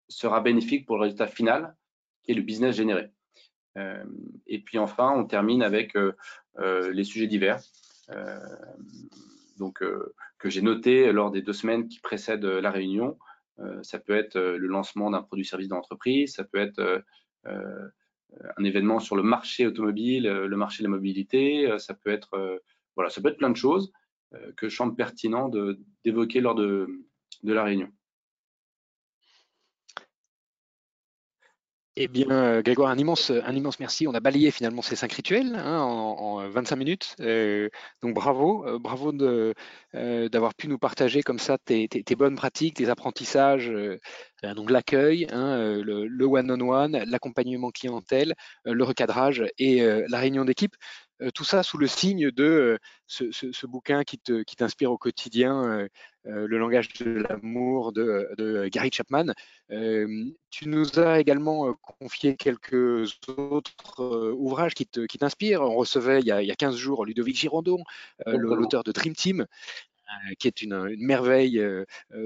[0.09, 1.75] sera bénéfique pour le résultat final,
[2.23, 3.11] qui est le business généré.
[4.46, 5.96] et puis enfin, on termine avec
[6.59, 7.61] les sujets divers.
[9.59, 9.83] donc,
[10.38, 13.18] que j'ai noté lors des deux semaines qui précèdent la réunion,
[13.83, 17.03] ça peut être euh, le lancement d'un produit-service d'entreprise, ça peut être
[17.46, 17.88] euh,
[18.57, 22.62] un événement sur le marché automobile, le marché de la mobilité, ça peut être
[22.94, 23.92] voilà, ça peut être plein de choses
[24.57, 25.51] que je sens pertinent
[26.05, 26.87] d'évoquer lors de,
[27.42, 27.90] de la réunion.
[32.03, 34.09] Eh bien, euh, Grégoire, un immense, un immense merci.
[34.09, 37.15] On a balayé finalement ces cinq rituels hein, en, 25 minutes.
[37.21, 37.69] Euh,
[38.01, 43.71] donc bravo, euh, bravo d'avoir pu nous partager comme ça tes, bonnes pratiques, tes apprentissages,
[44.43, 48.35] donc l'accueil, hein, le one-on-one, l'accompagnement clientèle,
[48.65, 50.77] le recadrage et la réunion d'équipe.
[51.23, 55.63] Euh, tout ça sous le signe de euh, ce, bouquin qui t'inspire qui au quotidien,
[55.65, 55.89] euh,
[56.25, 59.33] le langage de l'amour de, Gary Chapman.
[59.69, 65.63] tu nous as également confié quelques autres ouvrages qui t'inspirent.
[65.63, 67.83] On recevait il y, a, il y, a, 15 jours Ludovic Girondon,
[68.27, 69.47] l'auteur de Dream Team,
[70.39, 71.63] qui est une, merveille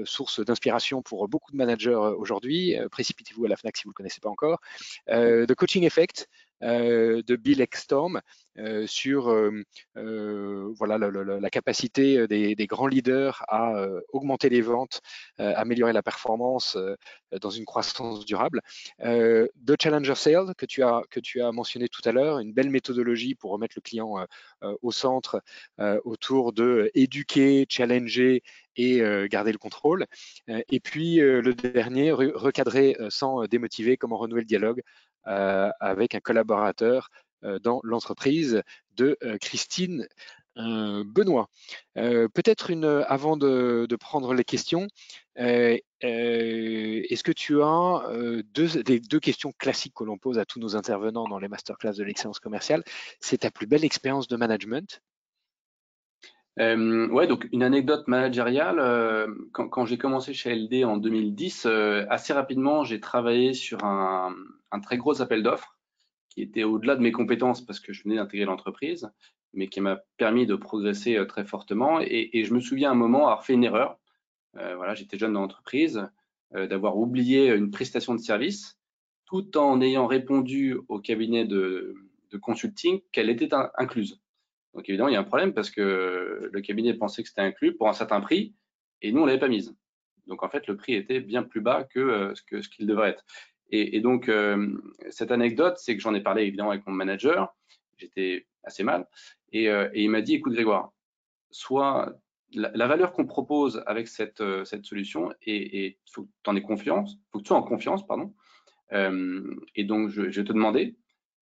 [0.03, 2.75] source d'inspiration pour beaucoup de managers aujourd'hui.
[2.91, 4.59] Précipitez-vous à la FNAC si vous ne le connaissez pas encore.
[5.07, 6.27] The Coaching Effect,
[6.61, 8.21] de Bill Ekstorm
[8.57, 15.01] euh, sur euh, voilà, la, capacité des, grands leaders à augmenter les ventes,
[15.37, 16.77] améliorer la performance
[17.41, 18.61] dans une croissance durable.
[18.99, 22.69] The Challenger Sales que tu as, que tu as mentionné tout à l'heure, une belle
[22.69, 24.25] méthodologie pour remettre le client
[24.81, 25.41] au centre
[26.03, 28.43] autour de éduquer, challenger
[28.77, 30.05] et garder le contrôle.
[30.47, 37.09] et puis le dernier, recadrer sans démotiver, comment renouer le dialogue euh, avec un collaborateur
[37.45, 38.63] euh, dans l'entreprise
[38.95, 40.07] de euh, Christine
[40.57, 41.49] Benoît.
[41.95, 44.87] Peut-être une, avant de, prendre les questions,
[45.35, 45.81] est-ce
[47.23, 48.07] que tu as
[48.53, 51.95] deux, des, deux questions classiques que l'on pose à tous nos intervenants dans les masterclass
[51.95, 52.85] de l'excellence commerciale?
[53.19, 55.01] C'est ta plus belle expérience de management?
[56.59, 58.79] Euh, ouais, donc une anecdote managériale.
[58.79, 63.83] Euh, quand, quand j'ai commencé chez LD en 2010, euh, assez rapidement, j'ai travaillé sur
[63.83, 64.33] un,
[64.71, 65.77] un très gros appel d'offres
[66.29, 69.09] qui était au-delà de mes compétences parce que je venais d'intégrer l'entreprise,
[69.53, 71.99] mais qui m'a permis de progresser euh, très fortement.
[71.99, 73.99] Et, et, je me souviens un moment avoir fait une erreur.
[74.57, 76.07] Euh, voilà, j'étais jeune dans l'entreprise,
[76.53, 78.77] d'avoir oublié une prestation de service,
[79.25, 81.95] tout en ayant répondu au cabinet de,
[82.31, 84.21] de consulting qu'elle était incluse.
[84.75, 87.75] Donc évidemment, il y a un problème parce que le cabinet pensait que c'était inclus
[87.75, 88.53] pour un certain prix
[89.01, 89.75] et nous, on l'avait pas mise.
[90.27, 93.25] Donc en fait, le prix était bien plus bas que euh, ce qu'il devrait être.
[93.71, 94.77] Et, donc, euh,
[95.09, 97.53] cette anecdote, c'est que j'en ai parlé évidemment avec mon manager,
[97.97, 99.07] j'étais assez mal,
[99.51, 100.93] et, euh, il m'a dit, écoute Grégoire,
[101.49, 102.13] soit
[102.53, 104.43] la, valeur qu'on propose avec cette,
[104.83, 108.05] solution, et il faut que tu en aies confiance, faut que tu sois en confiance,
[108.05, 108.35] pardon,
[108.91, 110.95] et donc je, je vais te demander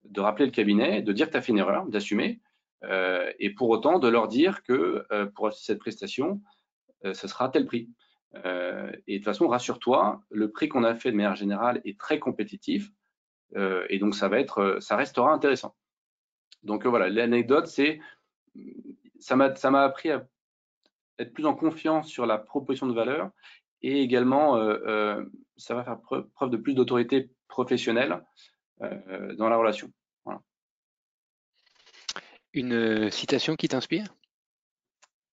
[0.05, 2.39] de rappeler le cabinet, de dire que tu as fait une erreur, d'assumer,
[3.39, 6.41] et pour autant de leur dire que euh, pour cette prestation,
[7.05, 7.89] euh, ce sera tel prix.
[8.35, 12.19] et de toute façon, rassure-toi, le prix qu'on a fait de manière générale est très
[12.19, 12.89] compétitif,
[13.89, 15.75] et donc ça va être, ça restera intéressant.
[16.63, 17.99] Donc voilà, l'anecdote, c'est
[19.19, 20.25] ça m'a ça m'a appris à
[21.19, 23.29] être plus en confiance sur la proposition de valeur
[23.83, 24.57] et également,
[25.57, 28.23] ça va faire preuve, de plus d'autorité professionnelle
[28.79, 29.91] dans la relation.
[32.53, 34.13] Une citation qui t'inspire?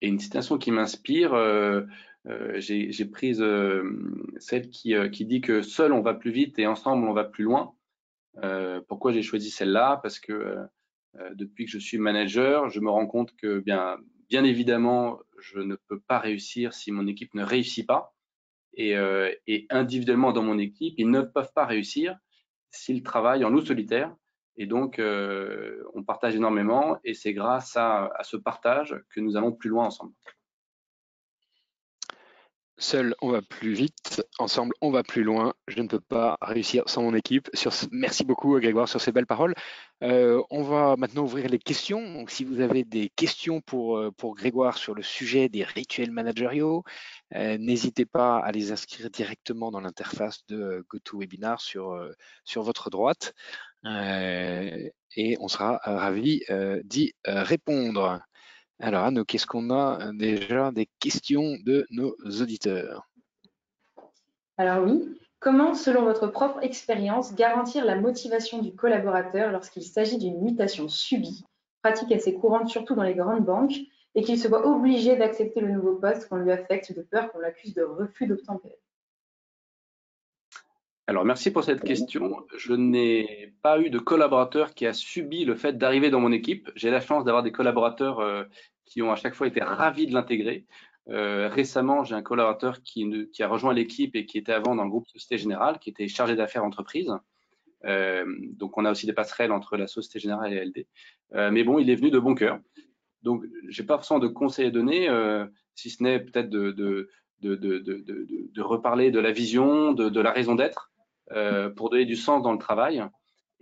[0.02, 1.34] Et une citation qui m'inspire,
[2.56, 3.44] j'ai prise
[4.38, 7.74] celle qui, dit que seul on va plus vite et ensemble on va plus loin.
[8.88, 10.00] pourquoi j'ai choisi celle-là?
[10.02, 10.56] Parce que
[11.34, 13.98] depuis que je suis manager, je me rends compte que bien,
[14.30, 18.14] évidemment, je ne peux pas réussir si mon équipe ne réussit pas.
[18.78, 22.16] Euh, et, individuellement dans mon équipe, ils ne peuvent pas réussir
[22.70, 24.14] s'ils travaillent en loup solitaire.
[24.56, 29.52] Et donc, euh, on partage énormément et c'est grâce à, ce partage que nous allons
[29.52, 30.12] plus loin ensemble.
[32.82, 34.22] Seul, on va plus vite.
[34.38, 35.52] Ensemble, on va plus loin.
[35.68, 37.50] Je ne peux pas réussir sans mon équipe.
[37.92, 39.54] Merci beaucoup, Grégoire, sur ces belles paroles.
[40.02, 42.24] Euh, on va maintenant ouvrir les questions.
[42.26, 46.82] Si vous avez des questions pour, euh, pour Grégoire sur le sujet des rituels managériaux,
[47.34, 52.02] euh, n'hésitez pas à les inscrire directement dans l'interface de GoToWebinar sur,
[52.44, 53.34] sur votre droite.
[53.84, 56.40] et on sera ravi
[56.84, 58.20] d'y répondre.
[58.82, 63.06] Alors, Anne, qu'est-ce qu'on a euh, déjà des questions de nos auditeurs?
[64.56, 70.42] Alors oui, comment, selon votre propre expérience, garantir la motivation du collaborateur lorsqu'il s'agit d'une
[70.42, 71.44] mutation subie,
[71.82, 73.76] pratique assez courante surtout dans les grandes banques,
[74.14, 77.38] et qu'il se voit obligé d'accepter le nouveau poste qu'on lui affecte de peur qu'on
[77.38, 78.80] l'accuse de refus d'obtempérer
[81.10, 82.46] alors, merci pour cette question.
[82.56, 86.70] Je n'ai pas eu de collaborateur qui a subi le fait d'arriver dans mon équipe.
[86.76, 88.44] J'ai la chance d'avoir des collaborateurs euh,
[88.84, 90.66] qui ont à chaque fois été ravis de l'intégrer.
[91.08, 94.84] Euh, récemment, j'ai un collaborateur qui, qui a rejoint l'équipe et qui était avant dans
[94.84, 97.12] le groupe Société Générale, qui était chargé d'affaires entreprise.
[97.86, 100.86] Euh, donc, on a aussi des passerelles entre la Société Générale et LD.
[101.50, 102.60] mais bon, il est venu de bon cœur.
[103.22, 105.08] Donc, j'ai pas forcément de conseils à donner,
[105.74, 107.08] si ce n'est peut-être de, de,
[107.40, 110.89] de, de, reparler de la vision, de, la raison d'être.
[111.32, 113.04] Euh, pour donner du sens dans le travail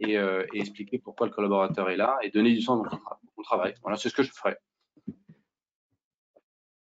[0.07, 2.99] euh, et, expliquer pourquoi le collaborateur est là et donner du sens dans
[3.37, 3.75] le travail.
[3.83, 4.57] Voilà, c'est ce que je ferai.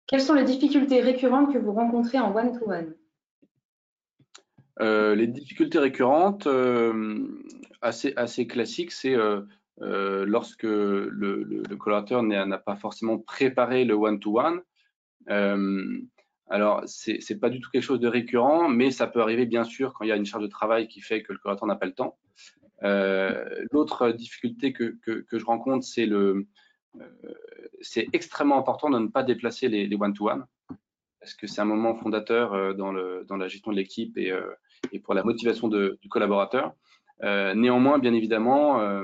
[0.07, 2.95] Quelles sont les difficultés récurrentes que vous rencontrez en one-to-one?
[4.81, 6.47] Euh, Les difficultés récurrentes,
[7.83, 9.17] assez, assez classiques, c'est
[9.79, 14.63] lorsque le, collaborateur n'a pas forcément préparé le one-to-one.
[16.51, 19.65] Alors, c'est n'est pas du tout quelque chose de récurrent, mais ça peut arriver bien
[19.65, 21.77] sûr quand il y a une charge de travail qui fait que le collaborateur n'a
[21.77, 22.17] pas le temps.
[22.85, 24.97] Euh, l'autre difficulté que,
[25.31, 26.47] je rencontre, c'est le,
[27.01, 27.05] euh,
[27.81, 30.47] c'est extrêmement important de ne pas déplacer les one-to-one,
[31.21, 34.33] parce que c'est un moment fondateur euh, dans, le, dans la gestion de l'équipe et,
[34.93, 36.75] et, pour la motivation du collaborateur.
[37.23, 39.03] néanmoins, bien évidemment,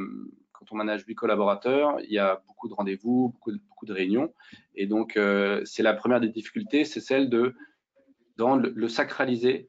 [0.73, 4.33] on manage huit collaborateurs, il y a beaucoup de rendez-vous, beaucoup de, réunions.
[4.75, 7.55] Et donc, euh, c'est la première des difficultés, c'est celle de
[8.39, 9.69] le, sacraliser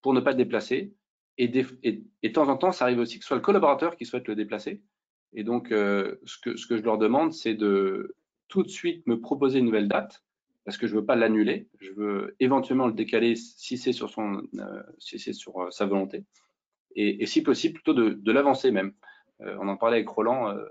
[0.00, 0.94] pour ne pas le déplacer.
[1.38, 4.28] Et, de temps en temps, ça arrive aussi que ce soit le collaborateur qui souhaite
[4.28, 4.82] le déplacer.
[5.32, 8.14] Et donc, euh, ce, que, je leur demande, c'est de
[8.48, 10.22] tout de suite me proposer une nouvelle date
[10.64, 11.68] parce que je veux pas l'annuler.
[11.80, 16.24] Je veux éventuellement le décaler si c'est sur son, euh, sur sa volonté.
[16.94, 18.92] Et, si possible, plutôt de l'avancer même.
[19.44, 20.64] Euh, on en parlait avec Roland euh,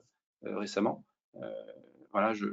[0.46, 1.04] euh, récemment.
[2.12, 2.48] voilà, je,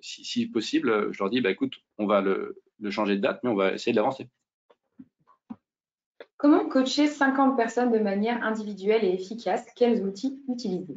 [0.00, 2.56] si, possible, je leur dis, bah, écoute, on va le,
[2.90, 4.28] changer de date, mais on va essayer de l'avancer.
[6.36, 9.66] Comment coacher 50 personnes de manière individuelle et efficace?
[9.76, 10.96] Quels outils utiliser?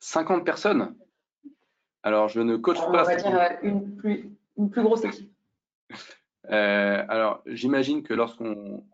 [0.00, 0.94] 50 personnes?
[2.02, 2.88] Alors, je ne coach pas.
[2.88, 5.32] On va dire une plus, grosse équipe.
[6.44, 8.84] alors, j'imagine que lorsqu'on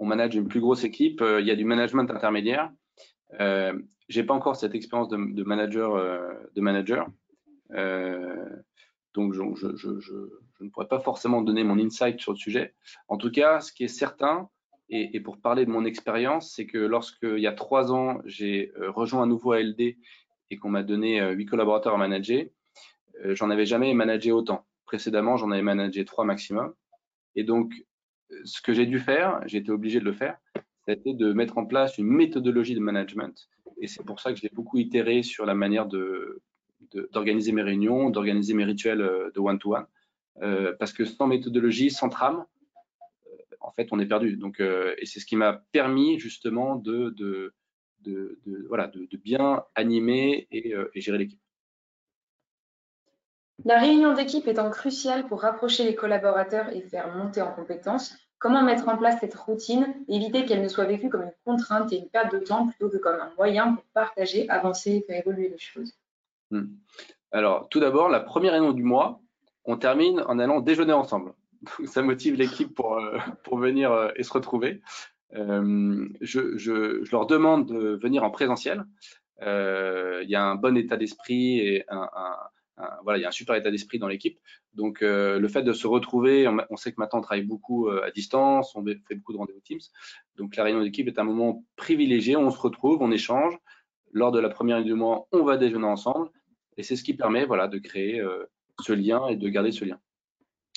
[0.00, 2.72] manage une plus grosse équipe, il y a du management intermédiaire.
[3.40, 3.78] Euh,
[4.08, 7.08] j'ai pas encore cette expérience de, manager, euh, de manager.
[7.72, 8.48] Euh,
[9.14, 12.74] donc je, ne pourrais pas forcément donner mon insight sur le sujet.
[13.08, 14.48] En tout cas, ce qui est certain,
[14.88, 19.22] et, pour parler de mon expérience, c'est que lorsqu'il y a trois ans, j'ai rejoint
[19.22, 22.44] un nouveau ALD et qu'on m'a donné huit collaborateurs à manager,
[23.24, 24.66] j'en avais jamais managé autant.
[24.84, 26.74] Précédemment, j'en avais managé trois maximum.
[27.36, 27.72] Et donc,
[28.44, 30.36] ce que j'ai dû faire, j'ai été obligé de le faire,
[30.86, 33.48] c'était de mettre en place une méthodologie de management.
[33.80, 38.54] Et c'est pour ça que j'ai beaucoup itéré sur la manière d'organiser mes réunions, d'organiser
[38.54, 39.86] mes rituels euh, de one-to-one.
[40.40, 42.44] Euh, parce que sans méthodologie, sans trame,
[43.26, 44.36] euh, en fait, on est perdu.
[44.36, 47.54] Donc, et c'est ce qui m'a permis justement de, de,
[48.00, 51.40] de, voilà, de, bien animer et gérer l'équipe.
[53.64, 58.64] La réunion d'équipe étant cruciale pour rapprocher les collaborateurs et faire monter en compétences, Comment
[58.64, 62.08] mettre en place cette routine, éviter qu'elle ne soit vécue comme une contrainte et une
[62.08, 65.58] perte de temps plutôt que comme un moyen pour partager, avancer et faire évoluer les
[65.58, 65.92] choses?
[66.50, 66.64] Hmm.
[67.30, 69.20] Alors, tout d'abord, la première réunion du mois,
[69.64, 71.34] on termine en allant déjeuner ensemble.
[71.84, 73.00] ça motive l'équipe pour,
[73.44, 74.80] pour venir et se retrouver.
[75.32, 76.58] Je, je,
[77.04, 78.84] je, leur demande de venir en présentiel.
[79.40, 82.36] Il y a un bon état d'esprit et un, un,
[83.02, 84.38] voilà, il y a un super état d'esprit dans l'équipe.
[84.74, 88.04] Donc, euh, le fait de se retrouver, on, sait que maintenant on travaille beaucoup euh,
[88.04, 89.80] à distance, on fait beaucoup de rendez-vous Teams.
[90.36, 92.36] Donc, la réunion d'équipe est un moment privilégié.
[92.36, 93.56] On se retrouve, on échange.
[94.12, 96.30] Lors de la première du mois, on va déjeuner ensemble.
[96.76, 98.44] Et c'est ce qui permet voilà, de créer euh,
[98.80, 99.98] ce lien et de garder ce lien.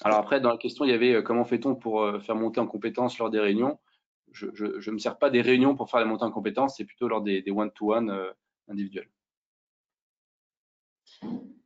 [0.04, 3.18] Alors après, dans la question, il y avait comment fait-on pour faire monter en compétences
[3.18, 3.80] lors des réunions?
[4.34, 7.08] Je ne me sers pas des réunions pour faire la montée en compétences, c'est plutôt
[7.08, 8.34] lors des one-to-one -one,
[8.68, 9.08] individuels.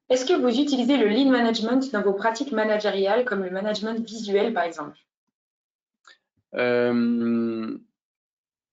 [0.10, 4.54] Est-ce que vous utilisez le lean management dans vos pratiques managériales, comme le management visuel,
[4.54, 4.98] par exemple?
[6.56, 7.78] Euh,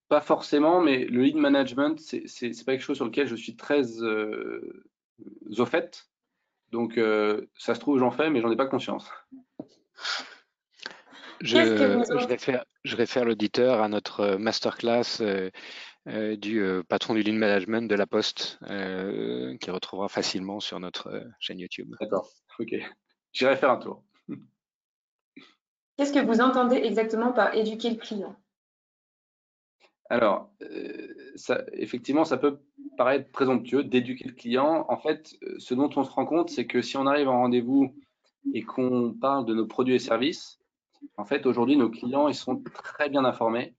[0.08, 3.82] Pas forcément, mais le lean management, c'est pas quelque chose sur lequel je suis très
[4.02, 4.84] euh,
[5.58, 6.08] au fait.
[6.72, 9.10] Donc, euh, ça se trouve, j'en fais, mais j'en ai pas conscience.
[11.40, 15.50] Je, je, réfère, je réfère l'auditeur à notre masterclass euh,
[16.06, 21.24] du euh, patron du lean management de la Poste, euh, qui retrouvera facilement sur notre
[21.40, 21.94] chaîne YouTube.
[22.00, 22.28] D'accord,
[22.58, 22.74] ok.
[23.32, 24.04] J'irai faire un tour.
[25.96, 28.36] Qu'est-ce que vous entendez exactement par éduquer le client?
[30.08, 30.52] Alors,
[31.34, 32.60] ça, effectivement, ça peut
[32.96, 34.84] paraître présomptueux d'éduquer le client.
[34.88, 37.94] En fait, ce dont on se rend compte, c'est que si on arrive en rendez-vous
[38.54, 40.58] et qu'on parle de nos produits et services,
[41.16, 43.74] en fait, aujourd'hui, nos clients, ils sont très bien informés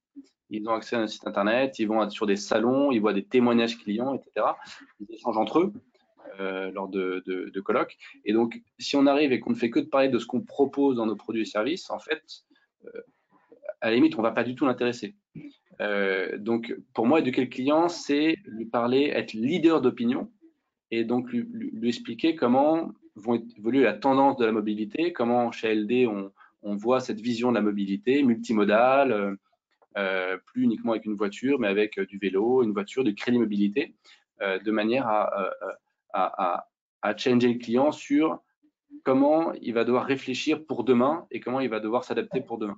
[0.49, 3.25] ils ont accès à un site internet, ils vont sur des salons, ils voient des
[3.25, 4.47] témoignages clients, etc.
[4.99, 5.73] Ils échangent entre eux
[6.39, 7.97] euh, lors de, colloques.
[8.25, 10.41] Et donc, si on arrive et qu'on ne fait que de parler de ce qu'on
[10.41, 12.43] propose dans nos produits et services, en fait,
[12.85, 13.01] euh,
[13.81, 15.15] à la limite, on ne va pas du tout l'intéresser.
[15.81, 20.31] Euh, donc, pour moi, éduquer le client, c'est lui parler, être leader d'opinion
[20.91, 26.07] et donc lui, expliquer comment vont évoluer la tendance de la mobilité, comment chez LD
[26.07, 26.31] on,
[26.75, 29.37] voit cette vision de la mobilité multimodale,
[30.45, 33.95] plus uniquement avec une voiture, mais avec euh, du vélo, une voiture, du crédit mobilité,
[34.41, 35.51] euh, de manière à,
[36.13, 36.67] à,
[37.01, 38.39] à, changer le client sur
[39.03, 42.77] comment il va devoir réfléchir pour demain et comment il va devoir s'adapter pour demain.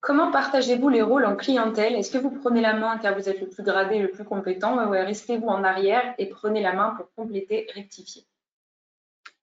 [0.00, 1.94] Comment partagez-vous les rôles en clientèle?
[1.94, 4.74] Est-ce que vous prenez la main car vous êtes le plus gradé, le plus compétent
[4.74, 8.22] ou restez-vous en arrière et prenez la main pour compléter, rectifier?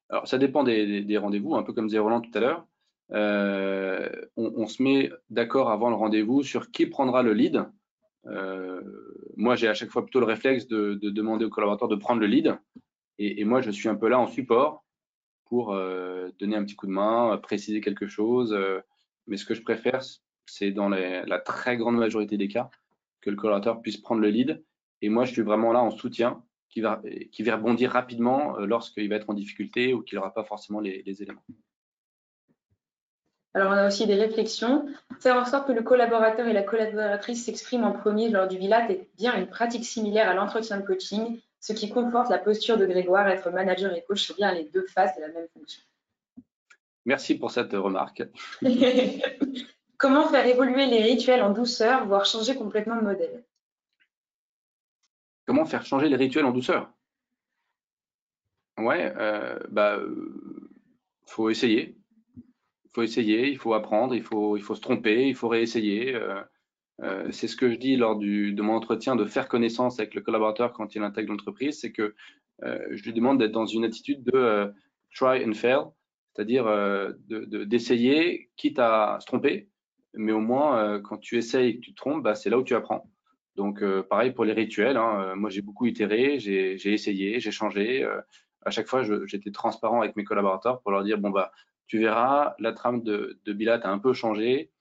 [0.09, 2.65] Alors, ça dépend des, des rendez-vous, un peu comme disait Roland tout à l'heure.
[3.11, 7.65] Euh, on, se met d'accord avant le rendez-vous sur qui prendra le lead.
[8.25, 8.81] Euh,
[9.37, 12.27] moi, j'ai à chaque fois plutôt le réflexe de, demander au collaborateur de prendre le
[12.27, 12.57] lead.
[13.19, 14.85] Et, moi, je suis un peu là en support
[15.45, 18.57] pour euh, donner un petit coup de main, préciser quelque chose.
[19.27, 20.01] mais ce que je préfère,
[20.45, 22.69] c'est dans la très grande majorité des cas
[23.21, 24.63] que le collaborateur puisse prendre le lead.
[25.01, 27.01] Et moi, je suis vraiment là en soutien qui va,
[27.31, 31.23] qui va rebondir rapidement lorsqu'il va être en difficulté ou qu'il n'aura pas forcément les
[31.23, 31.43] éléments.
[33.53, 34.87] Alors, on a aussi des réflexions.
[35.19, 38.91] Faire en sorte que le collaborateur et la collaboratrice s'expriment en premier lors du VILAT
[38.91, 42.85] est bien une pratique similaire à l'entretien de coaching, ce qui conforte la posture de
[42.85, 43.27] Grégoire.
[43.27, 45.81] Être manager et coach, c'est bien les deux faces de la même fonction.
[47.05, 48.23] Merci pour cette remarque.
[49.97, 53.43] Comment faire évoluer les rituels en douceur, voire changer complètement de modèle?
[55.47, 56.91] Comment faire changer les rituels en douceur?
[58.77, 60.69] Ouais, euh, bah, euh,
[61.25, 61.97] faut essayer
[62.97, 66.15] faut essayer, il faut apprendre, il faut, il faut se tromper, il faut réessayer.
[66.15, 66.41] Euh,
[67.03, 70.21] euh, c'est ce que je dis lors de mon entretien de faire connaissance avec le
[70.21, 72.15] collaborateur quand il intègre l'entreprise, c'est que
[72.63, 74.73] euh, je lui demande d'être dans une attitude de
[75.13, 75.81] try and fail,
[76.33, 76.65] c'est-à-dire
[77.27, 79.69] d'essayer, de, quitte à se tromper,
[80.15, 82.63] mais au moins quand tu essayes et que tu te trompes, bah, c'est là où
[82.63, 83.11] tu apprends.
[83.55, 88.03] Donc pareil pour les rituels, hein, moi j'ai beaucoup itéré, j'ai essayé, j'ai changé.
[88.65, 91.51] à chaque fois, j'étais transparent avec mes collaborateurs pour leur dire bon bah
[91.87, 94.71] tu verras, la trame de, Bilat a un peu changé.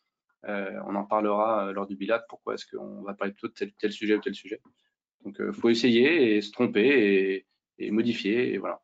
[0.49, 3.93] Euh, on en parlera euh, lors du Bilat, pourquoi est-ce qu'on va parler de tel,
[3.93, 4.61] sujet ou tel sujet.
[5.25, 7.47] Donc, il euh, faut essayer et se tromper
[7.79, 8.81] et, modifier, voilà.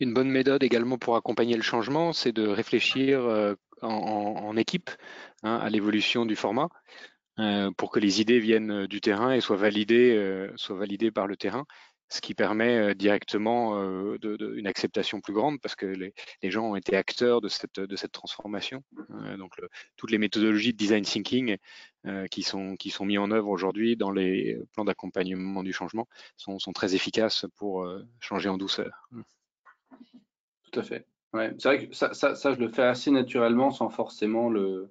[0.00, 4.90] Une bonne méthode également pour accompagner le changement, c'est de réfléchir en, équipe
[5.42, 6.68] hein, à l'évolution du format
[7.76, 11.66] pour que les idées viennent du terrain et soient validées par le terrain
[12.08, 14.16] ce qui permet euh, directement euh,
[14.54, 16.12] une acceptation plus grande parce que les,
[16.50, 18.82] gens ont été acteurs de cette, de cette transformation.
[19.10, 19.52] Euh, donc,
[19.96, 21.56] toutes les méthodologies de design thinking
[22.30, 26.58] qui, sont, qui sont mis en œuvre aujourd'hui dans les plans d'accompagnement du changement sont,
[26.58, 27.86] sont, très efficaces pour
[28.18, 29.06] changer en douceur.
[30.70, 31.06] Tout à fait.
[31.34, 31.52] Ouais.
[31.58, 34.90] C'est vrai que ça, ça, je le fais assez naturellement sans forcément le,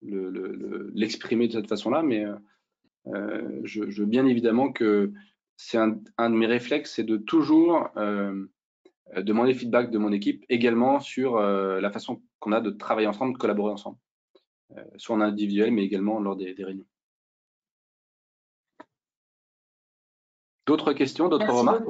[0.00, 2.24] l'exprimer le, de cette façon-là, mais
[3.04, 5.12] je, je, veux bien évidemment que
[5.56, 8.46] c'est un, de mes réflexes, c'est de toujours euh,
[9.16, 13.38] demander feedback de mon équipe également sur la façon qu'on a de travailler ensemble, de
[13.38, 13.98] collaborer ensemble,
[14.96, 16.86] soit en individuel, mais également lors des, réunions.
[20.66, 21.84] D'autres questions, d'autres remarques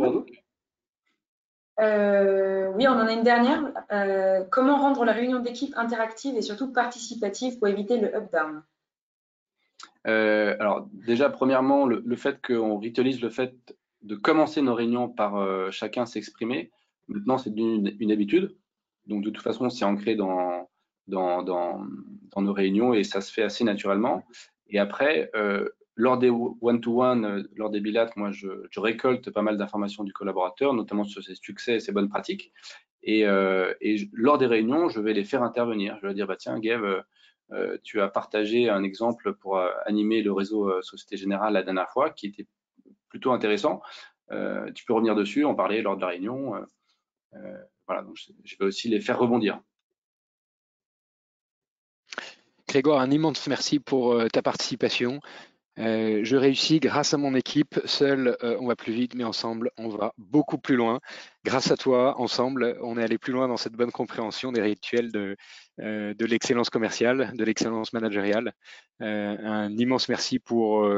[1.79, 3.73] euh, oui, on en a une dernière.
[3.93, 8.63] Euh, comment rendre la réunion d'équipe interactive et surtout participative pour éviter le up-down?
[10.07, 13.55] Euh, Alors déjà, premièrement, le, fait qu'on ritualise le fait
[14.03, 16.71] de commencer nos réunions par chacun s'exprimer,
[17.09, 18.57] maintenant c'est une, habitude.
[19.07, 20.69] Donc de toute façon, c'est ancré dans,
[21.07, 21.43] dans,
[22.37, 24.25] nos réunions et ça se fait assez naturellement.
[24.69, 25.31] Et après,
[25.97, 30.75] lors des one-to-one, euh, lors des bilats, moi, je, récolte pas mal d'informations du collaborateur,
[30.75, 32.53] notamment sur ses succès et ses bonnes pratiques.
[33.03, 33.73] Et, euh,
[34.13, 35.99] lors des réunions, je vais les faire intervenir.
[36.03, 37.01] Je vais dire, bah, tiens, Gav, euh,
[37.83, 42.27] tu as partagé un exemple pour animer le réseau Société Générale la dernière fois, qui
[42.27, 42.47] était
[43.09, 43.81] plutôt intéressant.
[44.75, 46.55] tu peux revenir dessus, en parler lors de la réunion.
[47.87, 49.61] voilà, donc je vais aussi les faire rebondir.
[52.69, 55.21] Grégoire, un immense merci pour ta participation.
[55.79, 57.81] Euh, je réussis grâce à mon équipe.
[57.85, 61.01] Seul, euh, on va plus vite, mais ensemble, on va beaucoup plus loin.
[61.45, 65.13] Grâce à toi, ensemble, on est allé plus loin dans cette bonne compréhension des rituels
[65.13, 65.37] de,
[65.81, 68.53] euh, de l'excellence commerciale, de l'excellence managériale.
[69.01, 70.89] un immense merci pour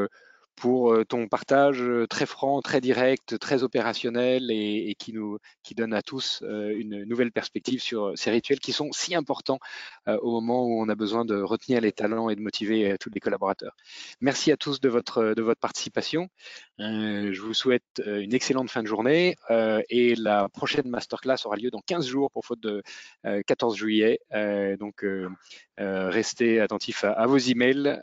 [0.59, 5.75] pour euh, ton partage euh, très franc, très direct, très opérationnel et, qui nous qui
[5.75, 9.59] donne à tous euh, une nouvelle perspective sur ces rituels qui sont si importants
[10.07, 13.21] au moment où on a besoin de retenir les talents et de motiver tous les
[13.21, 13.77] collaborateurs.
[14.21, 16.29] Merci à tous de votre de votre participation.
[16.79, 21.83] je vous souhaite une excellente fin de journée et la prochaine masterclass aura lieu dans
[21.87, 22.83] 15 jours pour faute de
[23.47, 24.19] 14 juillet.
[24.81, 25.05] donc
[25.77, 28.01] restez attentifs à, à vos emails.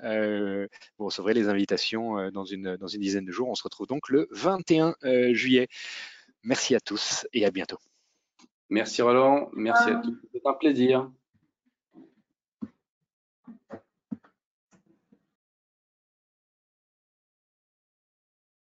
[1.00, 3.50] vous recevrez les invitations dans une, dans une dizaine de jours.
[3.50, 5.68] On se retrouve donc le 21 euh, juillet.
[6.44, 7.80] Merci à tous et à bientôt.
[8.70, 10.16] Merci Roland, merci à tous.
[10.32, 11.12] C'est un plaisir.